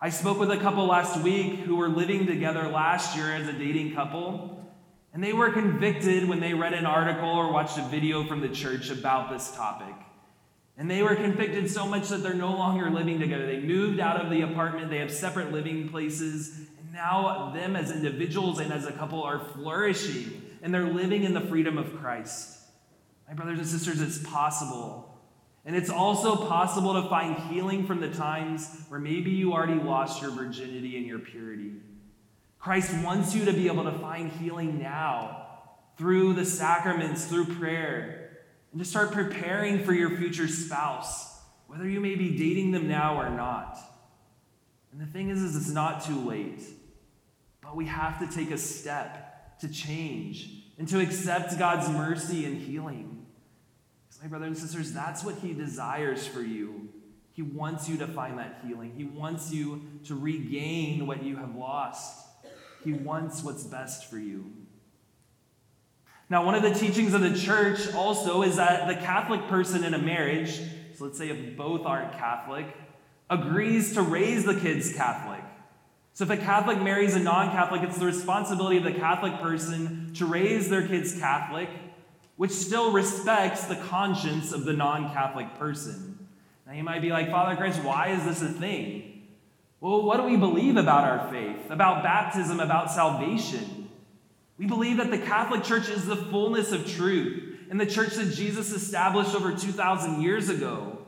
I 0.00 0.10
spoke 0.10 0.38
with 0.38 0.52
a 0.52 0.56
couple 0.56 0.86
last 0.86 1.20
week 1.22 1.58
who 1.58 1.74
were 1.74 1.88
living 1.88 2.24
together 2.24 2.68
last 2.68 3.16
year 3.16 3.32
as 3.32 3.48
a 3.48 3.52
dating 3.52 3.96
couple, 3.96 4.64
and 5.12 5.24
they 5.24 5.32
were 5.32 5.50
convicted 5.50 6.28
when 6.28 6.38
they 6.38 6.54
read 6.54 6.72
an 6.72 6.86
article 6.86 7.28
or 7.28 7.52
watched 7.52 7.78
a 7.78 7.82
video 7.82 8.24
from 8.24 8.40
the 8.40 8.48
church 8.48 8.90
about 8.90 9.28
this 9.28 9.50
topic. 9.56 9.96
And 10.76 10.88
they 10.88 11.02
were 11.02 11.16
convicted 11.16 11.68
so 11.68 11.84
much 11.84 12.10
that 12.10 12.18
they're 12.18 12.32
no 12.32 12.52
longer 12.52 12.88
living 12.88 13.18
together. 13.18 13.44
They 13.44 13.58
moved 13.58 13.98
out 13.98 14.24
of 14.24 14.30
the 14.30 14.42
apartment, 14.42 14.88
they 14.88 14.98
have 14.98 15.10
separate 15.10 15.50
living 15.50 15.88
places, 15.88 16.56
and 16.78 16.92
now 16.92 17.50
them 17.52 17.74
as 17.74 17.90
individuals 17.90 18.60
and 18.60 18.72
as 18.72 18.86
a 18.86 18.92
couple 18.92 19.24
are 19.24 19.40
flourishing, 19.40 20.42
and 20.62 20.72
they're 20.72 20.92
living 20.92 21.24
in 21.24 21.34
the 21.34 21.40
freedom 21.40 21.76
of 21.76 21.98
Christ. 21.98 22.56
My 23.26 23.34
brothers 23.34 23.58
and 23.58 23.66
sisters, 23.66 24.00
it's 24.00 24.24
possible 24.30 25.07
and 25.64 25.76
it's 25.76 25.90
also 25.90 26.34
possible 26.46 27.00
to 27.00 27.08
find 27.08 27.36
healing 27.50 27.86
from 27.86 28.00
the 28.00 28.08
times 28.08 28.84
where 28.88 29.00
maybe 29.00 29.30
you 29.30 29.52
already 29.52 29.74
lost 29.74 30.22
your 30.22 30.30
virginity 30.30 30.96
and 30.96 31.06
your 31.06 31.18
purity. 31.18 31.72
Christ 32.58 32.92
wants 33.04 33.34
you 33.34 33.44
to 33.44 33.52
be 33.52 33.66
able 33.66 33.84
to 33.84 33.92
find 33.92 34.30
healing 34.30 34.78
now 34.78 35.46
through 35.96 36.34
the 36.34 36.44
sacraments, 36.44 37.26
through 37.26 37.46
prayer, 37.46 38.38
and 38.72 38.80
to 38.80 38.84
start 38.84 39.12
preparing 39.12 39.84
for 39.84 39.92
your 39.92 40.16
future 40.16 40.48
spouse, 40.48 41.38
whether 41.66 41.88
you 41.88 42.00
may 42.00 42.14
be 42.14 42.36
dating 42.36 42.70
them 42.70 42.88
now 42.88 43.20
or 43.20 43.30
not. 43.30 43.78
And 44.92 45.00
the 45.00 45.06
thing 45.06 45.30
is, 45.30 45.42
is 45.42 45.56
it's 45.56 45.68
not 45.68 46.04
too 46.04 46.28
late, 46.28 46.62
but 47.60 47.76
we 47.76 47.86
have 47.86 48.18
to 48.20 48.34
take 48.34 48.50
a 48.50 48.58
step 48.58 49.58
to 49.60 49.68
change 49.68 50.50
and 50.78 50.88
to 50.88 51.00
accept 51.00 51.58
God's 51.58 51.88
mercy 51.88 52.44
and 52.44 52.56
healing. 52.56 53.17
My 54.22 54.28
brothers 54.28 54.48
and 54.48 54.58
sisters, 54.58 54.92
that's 54.92 55.22
what 55.24 55.36
He 55.36 55.52
desires 55.52 56.26
for 56.26 56.42
you. 56.42 56.88
He 57.32 57.42
wants 57.42 57.88
you 57.88 57.98
to 57.98 58.06
find 58.06 58.38
that 58.38 58.62
healing. 58.66 58.92
He 58.96 59.04
wants 59.04 59.52
you 59.52 59.82
to 60.06 60.16
regain 60.16 61.06
what 61.06 61.22
you 61.22 61.36
have 61.36 61.54
lost. 61.54 62.26
He 62.82 62.92
wants 62.92 63.44
what's 63.44 63.62
best 63.62 64.10
for 64.10 64.18
you. 64.18 64.50
Now, 66.30 66.44
one 66.44 66.54
of 66.54 66.62
the 66.62 66.74
teachings 66.74 67.14
of 67.14 67.20
the 67.20 67.38
church 67.38 67.94
also 67.94 68.42
is 68.42 68.56
that 68.56 68.88
the 68.88 68.96
Catholic 68.96 69.46
person 69.48 69.84
in 69.84 69.94
a 69.94 69.98
marriage, 69.98 70.60
so 70.96 71.04
let's 71.04 71.16
say 71.16 71.30
if 71.30 71.56
both 71.56 71.86
aren't 71.86 72.12
Catholic, 72.12 72.66
agrees 73.30 73.94
to 73.94 74.02
raise 74.02 74.44
the 74.44 74.58
kids 74.58 74.92
Catholic. 74.92 75.44
So 76.14 76.24
if 76.24 76.30
a 76.30 76.36
Catholic 76.36 76.82
marries 76.82 77.14
a 77.14 77.20
non 77.20 77.52
Catholic, 77.52 77.82
it's 77.82 77.98
the 77.98 78.06
responsibility 78.06 78.78
of 78.78 78.84
the 78.84 78.92
Catholic 78.92 79.40
person 79.40 80.12
to 80.14 80.26
raise 80.26 80.68
their 80.68 80.86
kids 80.86 81.18
Catholic 81.18 81.68
which 82.38 82.52
still 82.52 82.92
respects 82.92 83.64
the 83.64 83.74
conscience 83.74 84.52
of 84.52 84.64
the 84.64 84.72
non 84.72 85.12
Catholic 85.12 85.58
person. 85.58 86.26
Now 86.66 86.72
you 86.72 86.84
might 86.84 87.02
be 87.02 87.10
like, 87.10 87.30
Father 87.30 87.56
Chris, 87.56 87.76
why 87.78 88.08
is 88.10 88.24
this 88.24 88.40
a 88.40 88.48
thing? 88.48 89.26
Well, 89.80 90.02
what 90.02 90.18
do 90.18 90.22
we 90.22 90.36
believe 90.36 90.76
about 90.76 91.04
our 91.04 91.30
faith, 91.30 91.70
about 91.70 92.04
baptism, 92.04 92.60
about 92.60 92.92
salvation? 92.92 93.90
We 94.56 94.66
believe 94.66 94.98
that 94.98 95.10
the 95.10 95.18
Catholic 95.18 95.64
Church 95.64 95.88
is 95.88 96.06
the 96.06 96.16
fullness 96.16 96.70
of 96.70 96.88
truth 96.88 97.58
and 97.70 97.80
the 97.80 97.86
church 97.86 98.14
that 98.14 98.32
Jesus 98.34 98.72
established 98.72 99.34
over 99.34 99.52
2,000 99.52 100.22
years 100.22 100.48
ago. 100.48 100.98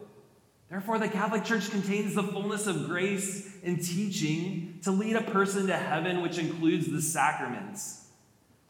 Therefore, 0.68 0.98
the 0.98 1.08
Catholic 1.08 1.44
Church 1.44 1.70
contains 1.70 2.14
the 2.14 2.22
fullness 2.24 2.66
of 2.66 2.86
grace 2.86 3.56
and 3.64 3.80
teaching 3.84 4.80
to 4.82 4.90
lead 4.90 5.14
a 5.14 5.22
person 5.22 5.68
to 5.68 5.76
heaven, 5.76 6.22
which 6.22 6.38
includes 6.38 6.90
the 6.90 7.02
sacraments. 7.02 7.99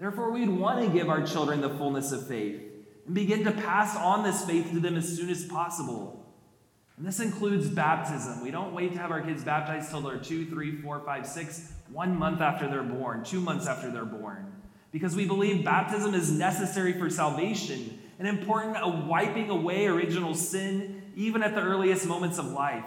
Therefore, 0.01 0.33
we'd 0.33 0.49
want 0.49 0.83
to 0.83 0.91
give 0.91 1.11
our 1.11 1.25
children 1.27 1.61
the 1.61 1.69
fullness 1.69 2.11
of 2.11 2.27
faith 2.27 2.63
and 3.05 3.15
begin 3.15 3.45
to 3.45 3.53
pass 3.53 3.95
on 3.95 4.23
this 4.23 4.45
faith 4.47 4.71
to 4.71 4.81
them 4.81 4.97
as 4.97 5.15
soon 5.15 5.29
as 5.29 5.45
possible. 5.45 6.17
And 6.97 7.07
this 7.07 7.21
includes 7.21 7.69
baptism. 7.69 8.43
We 8.43 8.51
don't 8.51 8.73
wait 8.73 8.93
to 8.93 8.99
have 8.99 9.11
our 9.11 9.21
kids 9.21 9.45
baptized 9.45 9.91
till 9.91 10.01
they're 10.01 10.19
two, 10.19 10.47
three, 10.47 10.81
four, 10.81 11.01
five, 11.01 11.27
six, 11.27 11.73
one 11.93 12.19
month 12.19 12.41
after 12.41 12.67
they're 12.67 12.83
born, 12.83 13.25
two 13.25 13.41
months 13.41 13.67
after 13.67 13.91
they're 13.91 14.07
born. 14.07 14.53
Because 14.91 15.15
we 15.15 15.27
believe 15.27 15.65
baptism 15.65 16.15
is 16.15 16.33
necessary 16.33 16.95
for 16.95 17.11
salvation 17.11 17.99
and 18.19 18.27
important 18.27 18.77
a 18.81 18.89
wiping 18.89 19.51
away 19.51 19.87
original 19.87 20.35
sin 20.35 21.03
even 21.15 21.43
at 21.43 21.55
the 21.55 21.61
earliest 21.61 22.07
moments 22.07 22.39
of 22.39 22.47
life. 22.47 22.85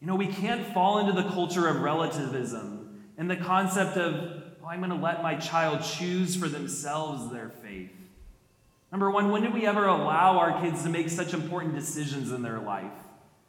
You 0.00 0.08
know, 0.08 0.16
we 0.16 0.26
can't 0.26 0.74
fall 0.74 0.98
into 0.98 1.12
the 1.12 1.28
culture 1.28 1.68
of 1.68 1.80
relativism 1.80 3.04
and 3.16 3.30
the 3.30 3.36
concept 3.36 3.96
of 3.96 4.41
well, 4.62 4.70
I'm 4.70 4.78
going 4.78 4.90
to 4.90 4.96
let 4.96 5.24
my 5.24 5.34
child 5.34 5.82
choose 5.82 6.36
for 6.36 6.48
themselves 6.48 7.32
their 7.32 7.48
faith. 7.48 7.90
Number 8.92 9.10
one, 9.10 9.32
when 9.32 9.42
did 9.42 9.52
we 9.52 9.66
ever 9.66 9.86
allow 9.88 10.38
our 10.38 10.60
kids 10.60 10.84
to 10.84 10.88
make 10.88 11.08
such 11.08 11.34
important 11.34 11.74
decisions 11.74 12.30
in 12.30 12.42
their 12.42 12.60
life? 12.60 12.92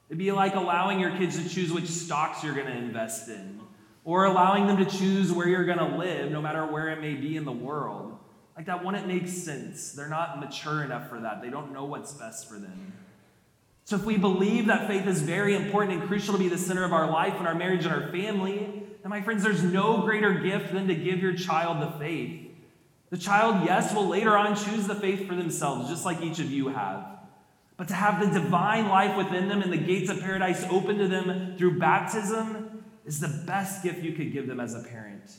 It'd 0.10 0.18
be 0.18 0.32
like 0.32 0.56
allowing 0.56 1.00
your 1.00 1.12
kids 1.12 1.42
to 1.42 1.48
choose 1.48 1.72
which 1.72 1.86
stocks 1.86 2.44
you're 2.44 2.56
going 2.56 2.66
to 2.66 2.76
invest 2.76 3.30
in, 3.30 3.60
or 4.04 4.26
allowing 4.26 4.66
them 4.66 4.78
to 4.78 4.86
choose 4.86 5.32
where 5.32 5.48
you're 5.48 5.66
going 5.66 5.78
to 5.78 5.98
live, 5.98 6.32
no 6.32 6.42
matter 6.42 6.66
where 6.66 6.90
it 6.90 7.00
may 7.00 7.14
be 7.14 7.38
in 7.38 7.46
the 7.46 7.52
world. 7.52 8.18
Like 8.58 8.66
that 8.66 8.84
wouldn't 8.84 9.08
make 9.08 9.28
sense. 9.28 9.92
They're 9.92 10.10
not 10.10 10.40
mature 10.40 10.84
enough 10.84 11.10
for 11.10 11.20
that, 11.20 11.44
they 11.44 11.50
don't 11.52 11.74
know 11.74 11.86
what's 11.86 12.12
best 12.14 12.50
for 12.50 12.56
them. 12.56 12.94
So, 13.86 13.98
if 13.98 14.06
we 14.06 14.18
believe 14.18 14.68
that 14.68 14.88
faith 14.88 15.06
is 15.08 15.22
very 15.22 15.56
important 15.56 16.00
and 16.00 16.08
crucial 16.08 16.34
to 16.34 16.40
be 16.40 16.48
the 16.48 16.58
center 16.58 16.86
of 16.86 16.94
our 16.94 17.10
life 17.12 17.34
and 17.38 17.46
our 17.46 17.54
marriage 17.54 17.84
and 17.86 17.94
our 17.94 18.10
family, 18.12 18.83
and 19.04 19.10
my 19.10 19.22
friends, 19.22 19.44
there's 19.44 19.64
no 19.64 20.02
greater 20.02 20.34
gift 20.34 20.74
than 20.74 20.88
to 20.88 20.96
give 20.96 21.20
your 21.20 21.34
child 21.34 21.82
the 21.82 22.00
faith. 22.00 22.50
The 23.10 23.18
child, 23.18 23.66
yes, 23.66 23.94
will 23.94 24.08
later 24.08 24.36
on 24.38 24.56
choose 24.56 24.88
the 24.88 24.96
faith 24.96 25.28
for 25.28 25.36
themselves, 25.36 25.90
just 25.90 26.06
like 26.06 26.22
each 26.22 26.40
of 26.40 26.50
you 26.50 26.70
have. 26.70 27.06
But 27.76 27.90
to 27.90 27.94
have 27.94 28.20
the 28.20 28.40
divine 28.40 28.88
life 28.88 29.18
within 29.18 29.50
them 29.50 29.62
and 29.62 29.72
the 29.72 29.78
gates 29.78 30.10
of 30.10 30.22
paradise 30.22 30.66
open 30.70 30.98
to 31.00 31.08
them 31.08 31.56
through 31.58 31.80
baptism 31.80 32.84
is 33.06 33.20
the 33.20 33.44
best 33.46 33.84
gift 33.84 34.00
you 34.00 34.14
could 34.14 34.32
give 34.32 34.48
them 34.48 34.60
as 34.60 34.74
a 34.74 34.80
parent. 34.80 35.32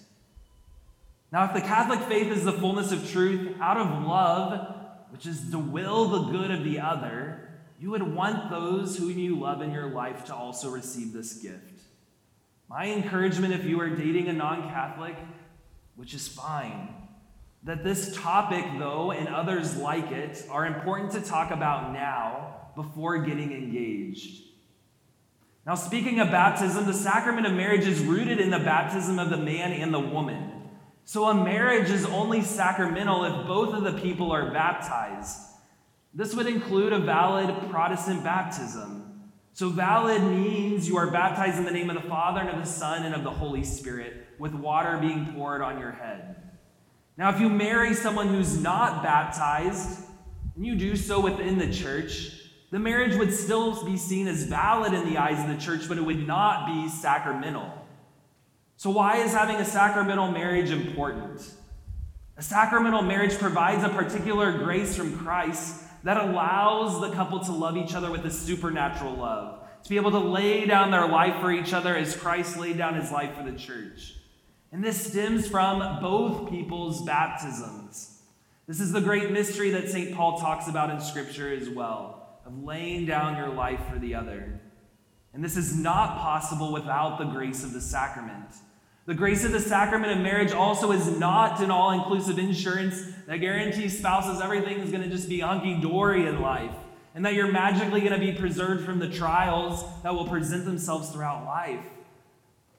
Now, 1.33 1.47
if 1.47 1.55
the 1.55 1.61
Catholic 1.63 2.01
faith 2.01 2.31
is 2.31 2.45
the 2.45 2.53
fullness 2.53 2.93
of 2.93 3.11
truth, 3.11 3.57
out 3.61 3.77
of 3.77 4.07
love, 4.07 4.77
which 5.11 5.27
is 5.27 5.51
to 5.51 5.59
will 5.59 6.09
the 6.09 6.31
good 6.31 6.51
of 6.51 6.65
the 6.65 6.81
other, 6.81 7.49
you 7.81 7.91
would 7.91 8.03
want 8.03 8.51
those 8.51 8.99
whom 8.99 9.19
you 9.19 9.39
love 9.39 9.63
in 9.63 9.73
your 9.73 9.89
life 9.89 10.27
to 10.27 10.35
also 10.35 10.71
receive 10.71 11.13
this 11.13 11.35
gift. 11.35 11.74
My 12.69 12.87
encouragement, 12.87 13.55
if 13.55 13.65
you 13.65 13.81
are 13.81 13.91
dating 13.91 14.29
a 14.29 14.33
non 14.33 14.69
Catholic, 14.71 15.17
which 15.97 16.15
is 16.15 16.27
fine, 16.27 16.89
that 17.63 17.85
this 17.85 18.15
topic, 18.17 18.65
though, 18.79 19.11
and 19.11 19.29
others 19.29 19.77
like 19.77 20.11
it, 20.11 20.45
are 20.51 20.67
important 20.67 21.13
to 21.13 21.21
talk 21.21 21.51
about 21.51 21.93
now 21.93 22.71
before 22.75 23.19
getting 23.19 23.53
engaged. 23.53 24.43
Now, 25.67 25.75
speaking 25.75 26.21
of 26.21 26.31
baptism, 26.31 26.85
the 26.85 26.93
sacrament 26.93 27.47
of 27.47 27.55
marriage 27.55 27.87
is 27.87 28.01
rooted 28.01 28.39
in 28.39 28.51
the 28.51 28.59
baptism 28.59 29.19
of 29.19 29.31
the 29.31 29.39
man 29.39 29.73
and 29.73 29.95
the 29.95 30.01
woman. 30.01 30.51
So, 31.07 31.25
a 31.25 31.35
marriage 31.35 31.91
is 31.91 32.05
only 32.07 32.43
sacramental 32.43 33.25
if 33.25 33.47
both 33.47 33.75
of 33.75 33.85
the 33.85 34.01
people 34.01 34.31
are 34.33 34.51
baptized. 34.53 35.39
This 36.13 36.35
would 36.35 36.47
include 36.47 36.93
a 36.93 36.99
valid 36.99 37.71
Protestant 37.71 38.23
baptism. 38.23 39.04
So, 39.55 39.69
valid 39.69 40.21
means 40.25 40.89
you 40.89 40.97
are 40.97 41.13
baptized 41.13 41.59
in 41.59 41.65
the 41.65 41.71
name 41.71 41.89
of 41.89 41.95
the 41.95 42.09
Father 42.09 42.41
and 42.41 42.51
of 42.51 42.59
the 42.59 42.69
Son 42.69 43.05
and 43.05 43.15
of 43.15 43.23
the 43.23 43.31
Holy 43.31 43.63
Spirit, 43.63 44.27
with 44.37 44.53
water 44.53 44.99
being 44.99 45.33
poured 45.33 45.63
on 45.63 45.79
your 45.79 45.93
head. 45.93 46.35
Now, 47.17 47.31
if 47.31 47.39
you 47.39 47.49
marry 47.49 47.95
someone 47.95 48.27
who's 48.27 48.61
not 48.61 49.05
baptized, 49.05 50.01
and 50.57 50.67
you 50.67 50.75
do 50.75 50.97
so 50.97 51.21
within 51.21 51.57
the 51.57 51.73
church, 51.73 52.33
the 52.73 52.81
marriage 52.81 53.17
would 53.17 53.33
still 53.33 53.85
be 53.85 53.97
seen 53.97 54.27
as 54.27 54.43
valid 54.43 54.93
in 54.93 55.09
the 55.09 55.19
eyes 55.19 55.39
of 55.39 55.57
the 55.57 55.65
church, 55.65 55.89
but 55.89 55.99
it 55.99 56.05
would 56.05 56.27
not 56.27 56.67
be 56.67 56.89
sacramental. 56.89 57.73
So, 58.77 58.91
why 58.91 59.19
is 59.19 59.33
having 59.33 59.57
a 59.57 59.65
sacramental 59.65 60.33
marriage 60.33 60.73
important? 60.73 61.49
A 62.37 62.43
sacramental 62.43 63.03
marriage 63.03 63.39
provides 63.39 63.85
a 63.85 63.89
particular 63.89 64.51
grace 64.59 64.97
from 64.97 65.17
Christ 65.17 65.84
that 66.05 66.19
allows 66.19 67.01
the 67.01 67.11
couple 67.11 67.41
to 67.41 67.53
love 67.53 67.77
each 67.77 67.95
other 67.95 68.11
with 68.11 68.25
a 68.25 68.31
supernatural 68.31 69.15
love, 69.15 69.61
to 69.83 69.89
be 69.89 69.97
able 69.97 70.11
to 70.13 70.19
lay 70.19 70.67
down 70.67 70.91
their 70.91 71.09
life 71.09 71.41
for 71.41 71.51
each 71.51 71.73
other 71.73 71.97
as 71.97 72.15
Christ 72.15 72.59
laid 72.59 72.79
down 72.79 72.95
his 72.95 73.11
life 73.11 73.35
for 73.35 73.43
the 73.43 73.57
church. 73.57 74.15
And 74.71 74.85
this 74.85 75.11
stems 75.11 75.49
from 75.49 76.01
both 76.01 76.51
people's 76.51 77.03
baptisms. 77.05 78.23
This 78.67 78.81
is 78.81 78.93
the 78.93 79.01
great 79.01 79.31
mystery 79.31 79.71
that 79.71 79.89
St. 79.89 80.15
Paul 80.15 80.39
talks 80.39 80.69
about 80.69 80.91
in 80.91 81.01
Scripture 81.01 81.53
as 81.53 81.69
well, 81.69 82.41
of 82.47 82.63
laying 82.63 83.07
down 83.07 83.37
your 83.37 83.51
life 83.51 83.81
for 83.91 83.99
the 83.99 84.15
other. 84.15 84.61
And 85.33 85.43
this 85.43 85.57
is 85.57 85.77
not 85.77 86.19
possible 86.19 86.73
without 86.73 87.19
the 87.19 87.25
grace 87.25 87.65
of 87.65 87.73
the 87.73 87.81
sacrament. 87.81 88.55
The 89.07 89.15
grace 89.15 89.45
of 89.45 89.53
the 89.53 89.61
sacrament 89.61 90.13
of 90.13 90.19
marriage 90.19 90.53
also 90.53 90.91
is 90.91 91.07
not 91.19 91.61
an 91.61 91.71
all 91.71 91.91
inclusive 91.91 92.39
insurance 92.39 93.05
that 93.27 93.37
guarantees 93.37 93.99
spouses 93.99 94.41
everything 94.41 94.79
is 94.79 94.91
going 94.91 95.03
to 95.03 95.11
just 95.11 95.29
be 95.29 95.41
hunky 95.41 95.79
dory 95.79 96.27
in 96.27 96.41
life, 96.41 96.75
and 97.15 97.27
that 97.27 97.35
you're 97.35 97.53
magically 97.53 98.01
going 98.01 98.19
to 98.19 98.19
be 98.19 98.33
preserved 98.33 98.83
from 98.83 98.99
the 98.99 99.09
trials 99.09 99.85
that 100.03 100.15
will 100.15 100.27
present 100.27 100.65
themselves 100.65 101.11
throughout 101.11 101.45
life. 101.45 101.85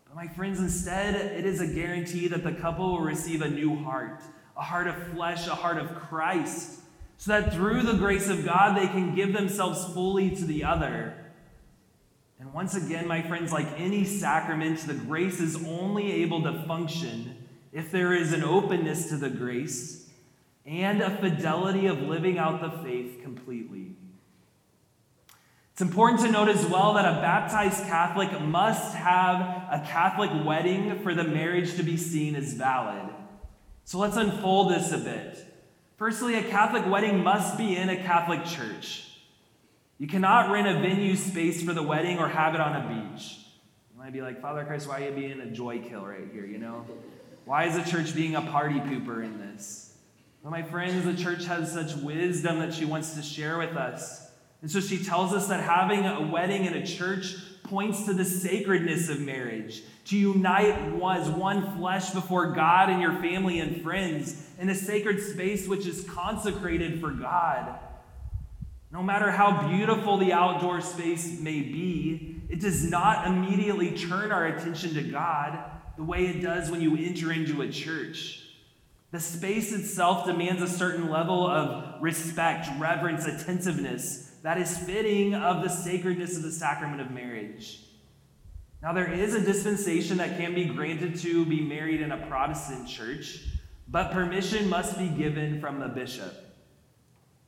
But, 0.07 0.15
my 0.15 0.27
friends, 0.27 0.59
instead, 0.59 1.13
it 1.13 1.45
is 1.45 1.61
a 1.61 1.67
guarantee 1.67 2.27
that 2.29 2.43
the 2.43 2.53
couple 2.53 2.93
will 2.93 3.01
receive 3.01 3.43
a 3.43 3.49
new 3.49 3.75
heart, 3.75 4.23
a 4.57 4.63
heart 4.63 4.87
of 4.87 4.95
flesh, 5.09 5.45
a 5.45 5.53
heart 5.53 5.77
of 5.77 5.93
Christ, 5.93 6.79
so 7.17 7.39
that 7.39 7.53
through 7.53 7.83
the 7.83 7.93
grace 7.93 8.29
of 8.29 8.43
God, 8.43 8.75
they 8.75 8.87
can 8.87 9.13
give 9.13 9.31
themselves 9.31 9.85
fully 9.93 10.35
to 10.35 10.45
the 10.45 10.63
other. 10.63 11.24
Once 12.55 12.73
again, 12.73 13.05
my 13.05 13.21
friends, 13.21 13.51
like 13.51 13.67
any 13.77 14.05
sacrament, 14.05 14.79
the 14.87 14.93
grace 14.93 15.41
is 15.41 15.57
only 15.67 16.09
able 16.23 16.41
to 16.41 16.53
function 16.63 17.35
if 17.73 17.91
there 17.91 18.13
is 18.13 18.31
an 18.31 18.45
openness 18.45 19.09
to 19.09 19.17
the 19.17 19.29
grace 19.29 20.09
and 20.65 21.01
a 21.01 21.09
fidelity 21.17 21.85
of 21.87 21.99
living 22.03 22.37
out 22.37 22.61
the 22.61 22.69
faith 22.81 23.21
completely. 23.21 23.91
It's 25.73 25.81
important 25.81 26.21
to 26.21 26.31
note 26.31 26.47
as 26.47 26.65
well 26.65 26.93
that 26.93 27.03
a 27.03 27.19
baptized 27.19 27.83
Catholic 27.87 28.39
must 28.39 28.95
have 28.95 29.41
a 29.69 29.85
Catholic 29.85 30.31
wedding 30.45 30.99
for 30.99 31.13
the 31.13 31.25
marriage 31.25 31.75
to 31.75 31.83
be 31.83 31.97
seen 31.97 32.37
as 32.37 32.53
valid. 32.53 33.13
So 33.83 33.97
let's 33.97 34.15
unfold 34.15 34.71
this 34.71 34.93
a 34.93 34.97
bit. 34.97 35.45
Firstly, 35.97 36.35
a 36.35 36.43
Catholic 36.43 36.85
wedding 36.85 37.21
must 37.21 37.57
be 37.57 37.75
in 37.75 37.89
a 37.89 37.97
Catholic 37.97 38.45
church. 38.45 39.14
You 39.97 40.07
cannot 40.07 40.51
rent 40.51 40.67
a 40.67 40.73
venue 40.81 41.15
space 41.15 41.63
for 41.63 41.73
the 41.73 41.83
wedding 41.83 42.19
or 42.19 42.27
have 42.27 42.53
it 42.53 42.61
on 42.61 42.75
a 42.75 43.11
beach. 43.13 43.37
You 43.93 43.97
might 43.97 44.11
be 44.11 44.21
like, 44.21 44.41
Father 44.41 44.65
Chris, 44.65 44.85
why 44.85 45.01
are 45.01 45.09
you 45.09 45.11
being 45.11 45.39
a 45.39 45.45
joy 45.45 45.79
kill 45.79 46.05
right 46.05 46.27
here, 46.33 46.45
you 46.45 46.57
know? 46.57 46.85
Why 47.45 47.65
is 47.65 47.75
the 47.75 47.89
church 47.89 48.13
being 48.13 48.35
a 48.35 48.41
party 48.41 48.79
pooper 48.79 49.23
in 49.23 49.39
this? 49.39 49.95
Well, 50.43 50.51
my 50.51 50.63
friends, 50.63 51.05
the 51.05 51.15
church 51.15 51.45
has 51.45 51.71
such 51.71 51.95
wisdom 51.95 52.59
that 52.59 52.73
she 52.73 52.85
wants 52.85 53.13
to 53.15 53.21
share 53.21 53.57
with 53.57 53.77
us. 53.77 54.29
And 54.61 54.69
so 54.69 54.79
she 54.79 55.03
tells 55.03 55.31
us 55.31 55.47
that 55.47 55.61
having 55.61 56.05
a 56.05 56.27
wedding 56.27 56.65
in 56.65 56.73
a 56.73 56.85
church 56.85 57.35
points 57.63 58.05
to 58.05 58.13
the 58.13 58.25
sacredness 58.25 59.09
of 59.09 59.21
marriage, 59.21 59.81
to 60.05 60.17
unite 60.17 60.75
as 61.17 61.29
one 61.29 61.77
flesh 61.77 62.11
before 62.11 62.51
God 62.51 62.89
and 62.89 63.01
your 63.01 63.13
family 63.21 63.59
and 63.59 63.81
friends 63.81 64.49
in 64.59 64.69
a 64.69 64.75
sacred 64.75 65.21
space 65.21 65.67
which 65.67 65.87
is 65.87 66.03
consecrated 66.09 66.99
for 66.99 67.11
God. 67.11 67.79
No 68.95 69.03
matter 69.03 69.29
how 69.29 69.67
beautiful 69.67 70.15
the 70.15 70.31
outdoor 70.31 70.79
space 70.79 71.41
may 71.41 71.59
be, 71.59 72.41
it 72.47 72.61
does 72.61 72.89
not 72.89 73.27
immediately 73.27 73.91
turn 73.91 74.31
our 74.31 74.45
attention 74.45 74.93
to 74.93 75.01
God 75.01 75.59
the 75.97 76.03
way 76.03 76.27
it 76.27 76.41
does 76.41 76.71
when 76.71 76.79
you 76.79 76.95
enter 76.95 77.33
into 77.33 77.61
a 77.61 77.69
church. 77.69 78.41
The 79.11 79.19
space 79.19 79.73
itself 79.73 80.25
demands 80.25 80.61
a 80.61 80.69
certain 80.69 81.09
level 81.09 81.45
of 81.45 82.01
respect, 82.01 82.69
reverence, 82.79 83.25
attentiveness 83.25 84.31
that 84.43 84.57
is 84.57 84.77
fitting 84.77 85.35
of 85.35 85.61
the 85.61 85.69
sacredness 85.69 86.37
of 86.37 86.43
the 86.43 86.51
sacrament 86.51 87.01
of 87.01 87.11
marriage. 87.11 87.81
Now, 88.81 88.93
there 88.93 89.11
is 89.11 89.35
a 89.35 89.41
dispensation 89.41 90.19
that 90.19 90.37
can 90.37 90.55
be 90.55 90.63
granted 90.63 91.19
to 91.19 91.45
be 91.45 91.59
married 91.59 91.99
in 91.99 92.13
a 92.13 92.27
Protestant 92.27 92.87
church, 92.87 93.41
but 93.89 94.13
permission 94.13 94.69
must 94.69 94.97
be 94.97 95.09
given 95.09 95.59
from 95.59 95.81
the 95.81 95.89
bishop. 95.89 96.44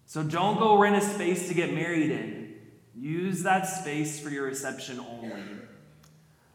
So 0.08 0.24
don't 0.24 0.58
go 0.58 0.78
rent 0.78 0.96
a 0.96 1.02
space 1.02 1.50
to 1.50 1.54
get 1.54 1.74
married 1.74 2.12
in. 2.12 2.56
Use 2.96 3.43
that 3.43 3.67
space 3.67 4.17
for 4.20 4.30
your 4.30 4.46
reception 4.46 5.02
only. 5.02 5.34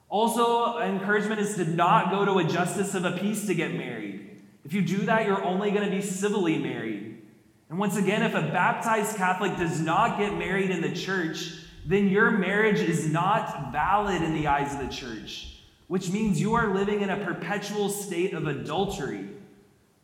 Also, 0.08 0.78
encouragement 0.78 1.38
is 1.38 1.54
to 1.56 1.66
not 1.66 2.10
go 2.10 2.24
to 2.24 2.38
a 2.38 2.44
justice 2.44 2.94
of 2.94 3.04
a 3.04 3.12
peace 3.12 3.46
to 3.46 3.54
get 3.54 3.74
married. 3.74 4.40
If 4.64 4.72
you 4.72 4.80
do 4.80 5.04
that, 5.04 5.26
you're 5.26 5.44
only 5.44 5.70
going 5.70 5.84
to 5.84 5.94
be 5.94 6.00
civilly 6.00 6.58
married. 6.58 7.22
And 7.68 7.78
once 7.78 7.96
again, 7.96 8.22
if 8.22 8.34
a 8.34 8.40
baptized 8.40 9.16
Catholic 9.16 9.58
does 9.58 9.80
not 9.80 10.18
get 10.18 10.32
married 10.32 10.70
in 10.70 10.80
the 10.80 10.94
church, 10.94 11.52
then 11.84 12.08
your 12.08 12.30
marriage 12.30 12.80
is 12.80 13.10
not 13.10 13.70
valid 13.70 14.22
in 14.22 14.32
the 14.32 14.46
eyes 14.46 14.72
of 14.72 14.80
the 14.80 14.92
church, 14.92 15.58
which 15.88 16.10
means 16.10 16.40
you 16.40 16.54
are 16.54 16.74
living 16.74 17.02
in 17.02 17.10
a 17.10 17.22
perpetual 17.22 17.90
state 17.90 18.32
of 18.32 18.46
adultery. 18.46 19.28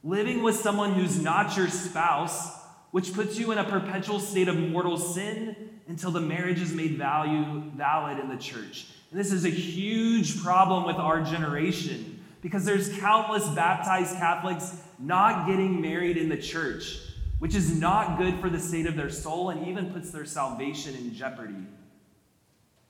Living 0.05 0.43
with 0.43 0.57
someone 0.57 0.93
who's 0.93 1.19
not 1.19 1.57
your 1.57 1.69
spouse, 1.69 2.58
which 2.91 3.13
puts 3.13 3.39
you 3.39 3.53
in 3.53 3.59
a 3.59 3.65
perpetual 3.65 4.21
state 4.21 4.49
of 4.49 4.57
mortal 4.57 4.97
sin 4.97 5.57
until 5.89 6.11
the 6.11 6.21
marriage 6.21 6.61
is 6.61 6.73
made 6.73 6.97
value, 6.97 7.63
valid 7.77 8.19
in 8.19 8.29
the 8.29 8.37
church. 8.37 8.87
And 9.11 9.19
this 9.19 9.33
is 9.33 9.45
a 9.45 9.51
huge 9.51 10.43
problem 10.43 10.85
with 10.85 10.97
our 10.97 11.23
generation 11.23 12.23
because 12.43 12.65
there's 12.65 12.97
countless 12.99 13.47
baptized 13.49 14.17
Catholics 14.17 14.81
not 14.99 15.47
getting 15.47 15.81
married 15.81 16.17
in 16.17 16.29
the 16.29 16.37
church 16.37 16.99
which 17.39 17.55
is 17.55 17.79
not 17.79 18.19
good 18.19 18.41
for 18.41 18.51
the 18.51 18.59
state 18.59 18.87
of 18.87 18.97
their 18.97 19.11
soul 19.11 19.51
and 19.51 19.67
even 19.67 19.93
puts 19.93 20.11
their 20.11 20.25
salvation 20.25 20.95
in 20.95 21.15
jeopardy. 21.15 21.55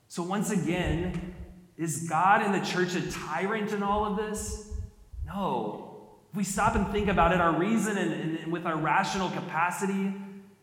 So, 0.07 0.23
once 0.23 0.49
again, 0.49 1.35
is 1.77 2.07
God 2.09 2.41
and 2.41 2.53
the 2.53 2.65
church 2.65 2.95
a 2.95 3.11
tyrant 3.11 3.71
in 3.71 3.83
all 3.83 4.05
of 4.05 4.17
this? 4.17 4.71
No. 5.25 5.88
If 6.31 6.37
we 6.37 6.43
stop 6.43 6.75
and 6.75 6.87
think 6.89 7.07
about 7.07 7.31
it, 7.31 7.41
our 7.41 7.57
reason 7.57 7.97
and, 7.97 8.13
and, 8.13 8.37
and 8.37 8.51
with 8.51 8.65
our 8.65 8.77
rational 8.77 9.29
capacity, 9.31 10.13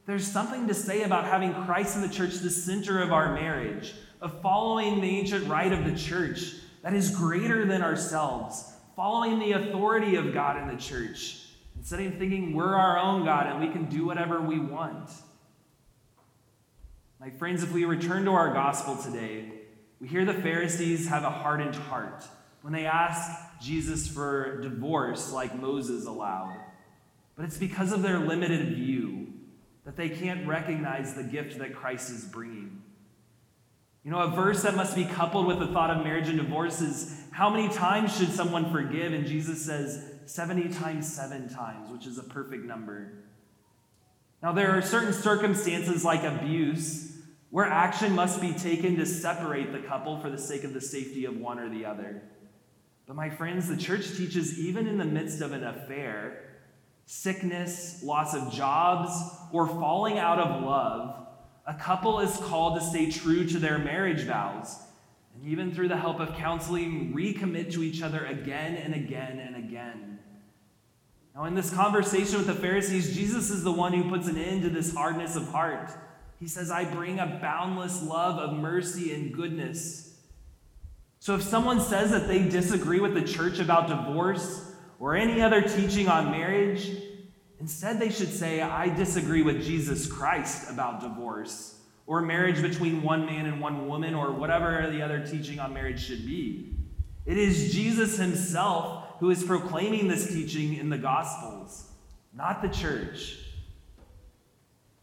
there's 0.06 0.26
something 0.26 0.68
to 0.68 0.74
say 0.74 1.02
about 1.02 1.24
having 1.24 1.52
Christ 1.64 1.96
in 1.96 2.02
the 2.02 2.08
church 2.08 2.34
the 2.36 2.50
center 2.50 3.02
of 3.02 3.12
our 3.12 3.34
marriage, 3.34 3.94
of 4.20 4.40
following 4.40 5.00
the 5.00 5.18
ancient 5.18 5.48
rite 5.48 5.72
of 5.72 5.84
the 5.84 5.96
church 5.96 6.54
that 6.82 6.94
is 6.94 7.10
greater 7.10 7.66
than 7.66 7.82
ourselves, 7.82 8.72
following 8.94 9.40
the 9.40 9.52
authority 9.52 10.14
of 10.16 10.32
God 10.32 10.56
in 10.62 10.68
the 10.68 10.80
church 10.80 11.46
Instead 11.78 12.00
of 12.00 12.18
thinking 12.18 12.52
we're 12.52 12.74
our 12.74 12.98
own 12.98 13.24
God 13.24 13.46
and 13.46 13.60
we 13.60 13.68
can 13.68 13.84
do 13.84 14.06
whatever 14.06 14.40
we 14.40 14.58
want. 14.58 15.08
My 17.20 17.30
friends, 17.30 17.62
if 17.62 17.72
we 17.72 17.84
return 17.84 18.24
to 18.24 18.32
our 18.32 18.52
gospel 18.52 18.96
today, 18.96 19.52
we 20.00 20.08
hear 20.08 20.24
the 20.24 20.34
Pharisees 20.34 21.08
have 21.08 21.22
a 21.22 21.30
hardened 21.30 21.76
heart 21.76 22.24
when 22.62 22.72
they 22.72 22.86
ask 22.86 23.30
Jesus 23.60 24.08
for 24.08 24.60
divorce 24.60 25.32
like 25.32 25.60
Moses 25.60 26.06
allowed. 26.06 26.56
But 27.36 27.44
it's 27.44 27.58
because 27.58 27.92
of 27.92 28.02
their 28.02 28.18
limited 28.18 28.74
view 28.74 29.28
that 29.84 29.96
they 29.96 30.08
can't 30.08 30.46
recognize 30.46 31.14
the 31.14 31.22
gift 31.22 31.58
that 31.58 31.74
Christ 31.74 32.10
is 32.10 32.24
bringing. 32.24 32.82
You 34.04 34.10
know, 34.10 34.20
a 34.20 34.28
verse 34.28 34.62
that 34.62 34.74
must 34.74 34.94
be 34.94 35.04
coupled 35.04 35.46
with 35.46 35.58
the 35.58 35.66
thought 35.66 35.90
of 35.90 36.04
marriage 36.04 36.28
and 36.28 36.38
divorce 36.38 36.80
is 36.80 37.24
how 37.32 37.50
many 37.50 37.68
times 37.68 38.16
should 38.16 38.30
someone 38.30 38.70
forgive? 38.70 39.12
And 39.12 39.26
Jesus 39.26 39.64
says, 39.64 40.12
70 40.26 40.70
times 40.70 41.12
seven 41.12 41.48
times, 41.48 41.90
which 41.90 42.06
is 42.06 42.18
a 42.18 42.22
perfect 42.22 42.64
number. 42.64 43.12
Now, 44.42 44.52
there 44.52 44.76
are 44.76 44.82
certain 44.82 45.12
circumstances 45.12 46.04
like 46.04 46.22
abuse 46.24 47.16
where 47.50 47.64
action 47.64 48.14
must 48.14 48.40
be 48.40 48.52
taken 48.52 48.96
to 48.96 49.06
separate 49.06 49.72
the 49.72 49.78
couple 49.78 50.20
for 50.20 50.30
the 50.30 50.38
sake 50.38 50.64
of 50.64 50.74
the 50.74 50.80
safety 50.80 51.24
of 51.24 51.36
one 51.36 51.58
or 51.58 51.68
the 51.68 51.84
other. 51.84 52.22
But, 53.06 53.16
my 53.16 53.30
friends, 53.30 53.68
the 53.68 53.76
church 53.76 54.16
teaches 54.16 54.58
even 54.58 54.86
in 54.86 54.98
the 54.98 55.04
midst 55.04 55.40
of 55.40 55.52
an 55.52 55.64
affair, 55.64 56.42
sickness, 57.04 58.02
loss 58.02 58.34
of 58.34 58.52
jobs, 58.52 59.12
or 59.52 59.66
falling 59.66 60.18
out 60.18 60.40
of 60.40 60.62
love, 60.62 61.26
a 61.66 61.74
couple 61.74 62.20
is 62.20 62.36
called 62.36 62.80
to 62.80 62.84
stay 62.84 63.10
true 63.10 63.46
to 63.46 63.58
their 63.58 63.78
marriage 63.78 64.22
vows 64.22 64.76
and 65.36 65.48
even 65.50 65.74
through 65.74 65.88
the 65.88 65.96
help 65.96 66.20
of 66.20 66.34
counseling, 66.36 67.12
recommit 67.14 67.72
to 67.72 67.82
each 67.82 68.02
other 68.02 68.24
again 68.24 68.74
and 68.74 68.94
again 68.94 69.38
and 69.38 69.56
again. 69.56 70.18
Now, 71.34 71.44
in 71.44 71.54
this 71.54 71.70
conversation 71.70 72.38
with 72.38 72.46
the 72.46 72.54
Pharisees, 72.54 73.14
Jesus 73.14 73.50
is 73.50 73.62
the 73.62 73.72
one 73.72 73.92
who 73.92 74.08
puts 74.08 74.26
an 74.28 74.38
end 74.38 74.62
to 74.62 74.70
this 74.70 74.94
hardness 74.94 75.36
of 75.36 75.48
heart. 75.48 75.90
He 76.40 76.48
says, 76.48 76.70
I 76.70 76.90
bring 76.90 77.18
a 77.18 77.38
boundless 77.42 78.02
love 78.02 78.38
of 78.38 78.56
mercy 78.56 79.12
and 79.12 79.34
goodness. 79.34 80.05
So 81.26 81.34
if 81.34 81.42
someone 81.42 81.80
says 81.80 82.12
that 82.12 82.28
they 82.28 82.48
disagree 82.48 83.00
with 83.00 83.12
the 83.12 83.20
church 83.20 83.58
about 83.58 83.88
divorce 83.88 84.72
or 85.00 85.16
any 85.16 85.42
other 85.42 85.60
teaching 85.60 86.06
on 86.06 86.30
marriage, 86.30 86.88
instead 87.58 87.98
they 87.98 88.10
should 88.10 88.32
say, 88.32 88.60
I 88.60 88.94
disagree 88.94 89.42
with 89.42 89.64
Jesus 89.64 90.06
Christ 90.06 90.70
about 90.70 91.00
divorce 91.00 91.80
or 92.06 92.22
marriage 92.22 92.62
between 92.62 93.02
one 93.02 93.26
man 93.26 93.46
and 93.46 93.60
one 93.60 93.88
woman 93.88 94.14
or 94.14 94.30
whatever 94.30 94.88
the 94.88 95.02
other 95.02 95.26
teaching 95.26 95.58
on 95.58 95.74
marriage 95.74 96.00
should 96.00 96.24
be. 96.24 96.72
It 97.24 97.38
is 97.38 97.74
Jesus 97.74 98.16
himself 98.16 99.16
who 99.18 99.30
is 99.30 99.42
proclaiming 99.42 100.06
this 100.06 100.28
teaching 100.32 100.74
in 100.74 100.90
the 100.90 100.98
Gospels, 100.98 101.90
not 102.36 102.62
the 102.62 102.68
church. 102.68 103.36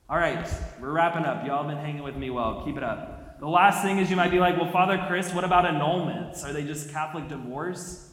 All 0.10 0.18
right, 0.18 0.48
we're 0.80 0.94
wrapping 0.94 1.26
up. 1.26 1.46
Y'all 1.46 1.68
have 1.68 1.76
been 1.76 1.86
hanging 1.86 2.04
with 2.04 2.16
me 2.16 2.30
well. 2.30 2.64
Keep 2.64 2.78
it 2.78 2.84
up. 2.84 3.13
The 3.44 3.50
last 3.50 3.84
thing 3.84 3.98
is 3.98 4.10
you 4.10 4.16
might 4.16 4.32
be 4.32 4.40
like, 4.40 4.56
well, 4.56 4.72
Father 4.72 5.04
Chris, 5.06 5.34
what 5.34 5.44
about 5.44 5.66
annulments? 5.66 6.46
Are 6.46 6.54
they 6.54 6.64
just 6.64 6.92
Catholic 6.92 7.28
divorce? 7.28 8.10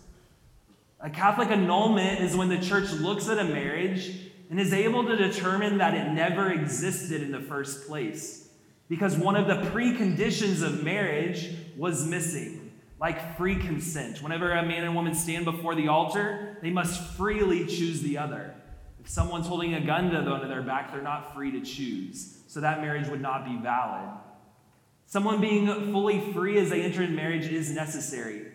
A 0.99 1.09
Catholic 1.09 1.53
annulment 1.53 2.19
is 2.19 2.35
when 2.35 2.49
the 2.49 2.59
church 2.59 2.91
looks 2.95 3.29
at 3.29 3.39
a 3.39 3.45
marriage 3.45 4.11
and 4.51 4.59
is 4.59 4.73
able 4.73 5.07
to 5.07 5.15
determine 5.15 5.79
that 5.79 5.95
it 5.95 6.11
never 6.11 6.51
existed 6.51 7.23
in 7.23 7.31
the 7.31 7.39
first 7.39 7.87
place 7.87 8.49
because 8.89 9.17
one 9.17 9.37
of 9.37 9.47
the 9.47 9.71
preconditions 9.71 10.65
of 10.65 10.83
marriage 10.83 11.55
was 11.77 12.05
missing 12.05 12.73
like 12.99 13.37
free 13.37 13.55
consent. 13.55 14.25
Whenever 14.25 14.51
a 14.51 14.67
man 14.67 14.83
and 14.83 14.97
woman 14.97 15.15
stand 15.15 15.45
before 15.45 15.77
the 15.77 15.87
altar, 15.87 16.59
they 16.61 16.71
must 16.71 17.01
freely 17.17 17.67
choose 17.67 18.03
the 18.03 18.19
other. 18.19 18.53
If 18.99 19.09
someone's 19.09 19.47
holding 19.47 19.75
a 19.75 19.81
gun 19.81 20.11
to 20.11 20.49
their 20.49 20.63
back, 20.63 20.91
they're 20.91 21.01
not 21.01 21.37
free 21.37 21.53
to 21.53 21.61
choose. 21.61 22.39
So 22.49 22.61
that 22.63 22.81
marriage 22.81 23.07
would 23.07 23.23
not 23.23 23.45
be 23.45 23.57
valid. 23.63 24.11
Someone 25.11 25.43
being 25.43 25.67
fully 25.93 26.33
free 26.33 26.59
as 26.59 26.71
they 26.71 26.81
enter 26.83 27.03
in 27.03 27.15
marriage 27.15 27.47
is 27.47 27.71
necessary. 27.71 28.47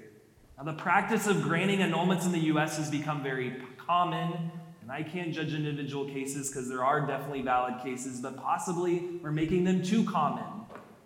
Now, 0.58 0.64
the 0.64 0.74
practice 0.74 1.28
of 1.28 1.44
granting 1.44 1.80
annulments 1.80 2.26
in 2.26 2.32
the 2.32 2.40
U.S. 2.40 2.78
has 2.78 2.90
become 2.90 3.22
very 3.22 3.62
common, 3.78 4.52
and 4.82 4.92
I 4.92 5.04
can't 5.04 5.32
judge 5.32 5.54
individual 5.54 6.06
cases 6.06 6.50
because 6.50 6.68
there 6.68 6.84
are 6.84 7.06
definitely 7.06 7.44
valid 7.44 7.84
cases, 7.84 8.22
but 8.22 8.38
possibly 8.38 9.20
we're 9.22 9.32
making 9.32 9.66
them 9.66 9.84
too 9.84 10.04
common 10.06 10.66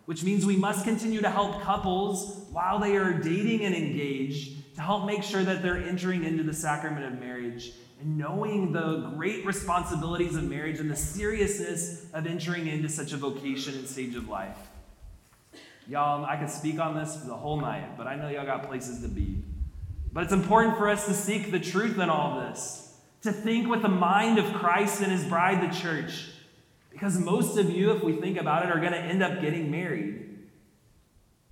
which 0.09 0.23
means 0.23 0.43
we 0.43 0.57
must 0.57 0.85
continue 0.85 1.21
to 1.21 1.29
help 1.29 1.61
couples 1.61 2.47
while 2.49 2.79
they 2.79 2.95
are 2.95 3.13
dating 3.13 3.63
and 3.63 3.75
engaged 3.75 4.73
to 4.73 4.81
help 4.81 5.05
make 5.05 5.21
sure 5.21 5.43
that 5.43 5.61
they're 5.61 5.77
entering 5.77 6.23
into 6.23 6.41
the 6.41 6.51
sacrament 6.51 7.05
of 7.05 7.19
marriage 7.19 7.73
and 8.01 8.17
knowing 8.17 8.71
the 8.71 9.11
great 9.15 9.45
responsibilities 9.45 10.35
of 10.35 10.43
marriage 10.45 10.79
and 10.79 10.89
the 10.89 10.95
seriousness 10.95 12.07
of 12.11 12.25
entering 12.25 12.65
into 12.65 12.89
such 12.89 13.13
a 13.13 13.17
vocation 13.17 13.75
and 13.75 13.87
stage 13.87 14.15
of 14.15 14.27
life. 14.27 14.57
Y'all, 15.89 16.23
I 16.23 16.37
could 16.37 16.49
speak 16.49 16.79
on 16.79 16.95
this 16.95 17.15
the 17.15 17.35
whole 17.35 17.59
night, 17.59 17.97
but 17.97 18.07
I 18.07 18.15
know 18.15 18.29
y'all 18.29 18.45
got 18.45 18.67
places 18.67 19.01
to 19.01 19.07
be. 19.07 19.43
But 20.13 20.23
it's 20.23 20.33
important 20.33 20.77
for 20.77 20.87
us 20.87 21.05
to 21.07 21.13
seek 21.13 21.51
the 21.51 21.59
truth 21.59 21.97
in 21.97 22.09
all 22.09 22.39
this, 22.41 22.95
to 23.23 23.31
think 23.31 23.67
with 23.67 23.81
the 23.81 23.89
mind 23.89 24.37
of 24.37 24.53
Christ 24.53 25.01
and 25.01 25.11
his 25.11 25.25
bride, 25.25 25.69
the 25.69 25.75
church 25.75 26.29
because 26.99 27.17
most 27.17 27.57
of 27.57 27.69
you, 27.69 27.91
if 27.91 28.03
we 28.03 28.11
think 28.11 28.37
about 28.37 28.65
it, 28.65 28.71
are 28.71 28.79
going 28.79 28.91
to 28.91 28.99
end 28.99 29.23
up 29.23 29.39
getting 29.39 29.71
married. 29.71 30.37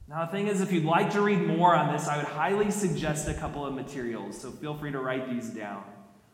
Now, 0.10 0.26
the 0.26 0.32
thing 0.34 0.48
is, 0.48 0.60
if 0.60 0.74
you'd 0.74 0.84
like 0.84 1.12
to 1.14 1.22
read 1.22 1.40
more 1.40 1.74
on 1.74 1.94
this, 1.94 2.06
I 2.06 2.18
would 2.18 2.26
highly 2.26 2.70
suggest 2.70 3.30
a 3.30 3.34
couple 3.34 3.66
of 3.66 3.74
materials, 3.74 4.42
so 4.42 4.52
feel 4.52 4.76
free 4.76 4.92
to 4.92 5.00
write 5.00 5.30
these 5.30 5.50
down. 5.50 5.86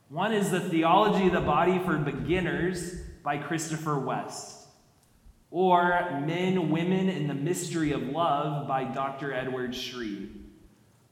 One 0.10 0.34
is 0.34 0.50
The 0.50 0.60
Theology 0.60 1.28
of 1.28 1.34
the 1.34 1.42
Body 1.42 1.78
for 1.86 1.96
Beginners 1.98 3.02
by 3.24 3.38
Christopher 3.38 4.00
West, 4.00 4.62
or 5.54 6.20
Men, 6.26 6.72
Women, 6.72 7.10
and 7.10 7.30
the 7.30 7.34
Mystery 7.36 7.92
of 7.92 8.02
Love 8.02 8.68
by 8.68 8.86
Dr. 8.86 9.32
Edward 9.32 9.76
Sri. 9.76 10.28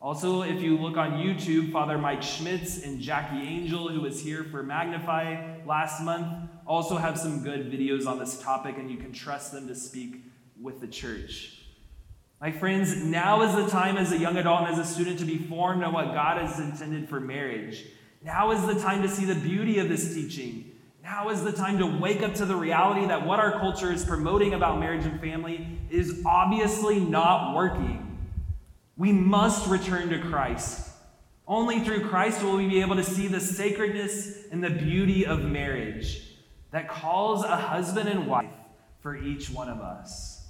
Also, 0.01 0.41
if 0.41 0.63
you 0.63 0.79
look 0.79 0.97
on 0.97 1.11
YouTube, 1.11 1.71
Father 1.71 1.99
Mike 1.99 2.23
Schmitz 2.23 2.83
and 2.83 2.99
Jackie 2.99 3.39
Angel, 3.39 3.87
who 3.87 4.01
was 4.01 4.19
here 4.19 4.43
for 4.43 4.63
Magnify 4.63 5.59
last 5.67 6.01
month, 6.01 6.49
also 6.65 6.97
have 6.97 7.19
some 7.19 7.43
good 7.43 7.71
videos 7.71 8.07
on 8.07 8.17
this 8.17 8.41
topic, 8.41 8.79
and 8.79 8.89
you 8.89 8.97
can 8.97 9.13
trust 9.13 9.51
them 9.51 9.67
to 9.67 9.75
speak 9.75 10.23
with 10.59 10.81
the 10.81 10.87
church. 10.87 11.61
My 12.41 12.51
friends, 12.51 12.97
now 12.97 13.43
is 13.43 13.53
the 13.53 13.69
time 13.69 13.95
as 13.95 14.11
a 14.11 14.17
young 14.17 14.37
adult 14.37 14.61
and 14.61 14.69
as 14.69 14.79
a 14.79 14.91
student 14.91 15.19
to 15.19 15.25
be 15.25 15.37
formed 15.37 15.83
on 15.83 15.93
what 15.93 16.15
God 16.15 16.41
has 16.41 16.59
intended 16.59 17.07
for 17.07 17.19
marriage. 17.19 17.85
Now 18.23 18.49
is 18.49 18.65
the 18.65 18.81
time 18.81 19.03
to 19.03 19.07
see 19.07 19.25
the 19.25 19.35
beauty 19.35 19.77
of 19.77 19.87
this 19.87 20.15
teaching. 20.15 20.70
Now 21.03 21.29
is 21.29 21.43
the 21.43 21.51
time 21.51 21.79
to 21.79 21.85
wake 21.85 22.21
up 22.21 22.35
to 22.35 22.45
the 22.45 22.55
reality 22.55 23.07
that 23.07 23.25
what 23.25 23.39
our 23.39 23.59
culture 23.59 23.91
is 23.91 24.05
promoting 24.05 24.53
about 24.53 24.79
marriage 24.79 25.05
and 25.05 25.19
family 25.19 25.79
is 25.89 26.21
obviously 26.25 26.99
not 26.99 27.55
working. 27.55 28.19
We 28.97 29.11
must 29.11 29.67
return 29.67 30.09
to 30.09 30.19
Christ. 30.19 30.89
Only 31.47 31.79
through 31.79 32.07
Christ 32.07 32.43
will 32.43 32.55
we 32.55 32.67
be 32.67 32.81
able 32.81 32.95
to 32.97 33.03
see 33.03 33.27
the 33.27 33.39
sacredness 33.39 34.45
and 34.51 34.63
the 34.63 34.69
beauty 34.69 35.25
of 35.25 35.43
marriage 35.43 36.21
that 36.71 36.87
calls 36.87 37.43
a 37.43 37.55
husband 37.55 38.07
and 38.07 38.27
wife 38.27 38.53
for 39.01 39.17
each 39.17 39.49
one 39.49 39.69
of 39.69 39.79
us. 39.79 40.40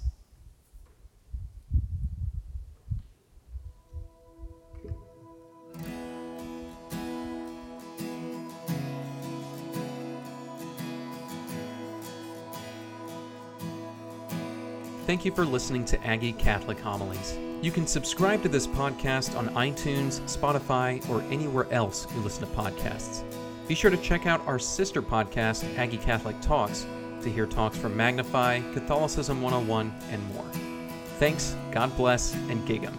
Thank 15.12 15.26
you 15.26 15.32
for 15.32 15.44
listening 15.44 15.84
to 15.84 16.06
Aggie 16.06 16.32
Catholic 16.32 16.80
Homilies. 16.80 17.36
You 17.60 17.70
can 17.70 17.86
subscribe 17.86 18.42
to 18.44 18.48
this 18.48 18.66
podcast 18.66 19.36
on 19.36 19.50
iTunes, 19.50 20.22
Spotify, 20.22 21.06
or 21.10 21.20
anywhere 21.30 21.70
else 21.70 22.06
you 22.14 22.22
listen 22.22 22.48
to 22.48 22.54
podcasts. 22.54 23.22
Be 23.68 23.74
sure 23.74 23.90
to 23.90 23.98
check 23.98 24.26
out 24.26 24.40
our 24.46 24.58
sister 24.58 25.02
podcast, 25.02 25.76
Aggie 25.76 25.98
Catholic 25.98 26.40
Talks, 26.40 26.86
to 27.20 27.30
hear 27.30 27.44
talks 27.44 27.76
from 27.76 27.94
Magnify, 27.94 28.62
Catholicism 28.72 29.42
101, 29.42 29.92
and 30.08 30.26
more. 30.32 30.46
Thanks, 31.18 31.54
God 31.72 31.94
bless, 31.94 32.32
and 32.32 32.66
Gig'em. 32.66 32.96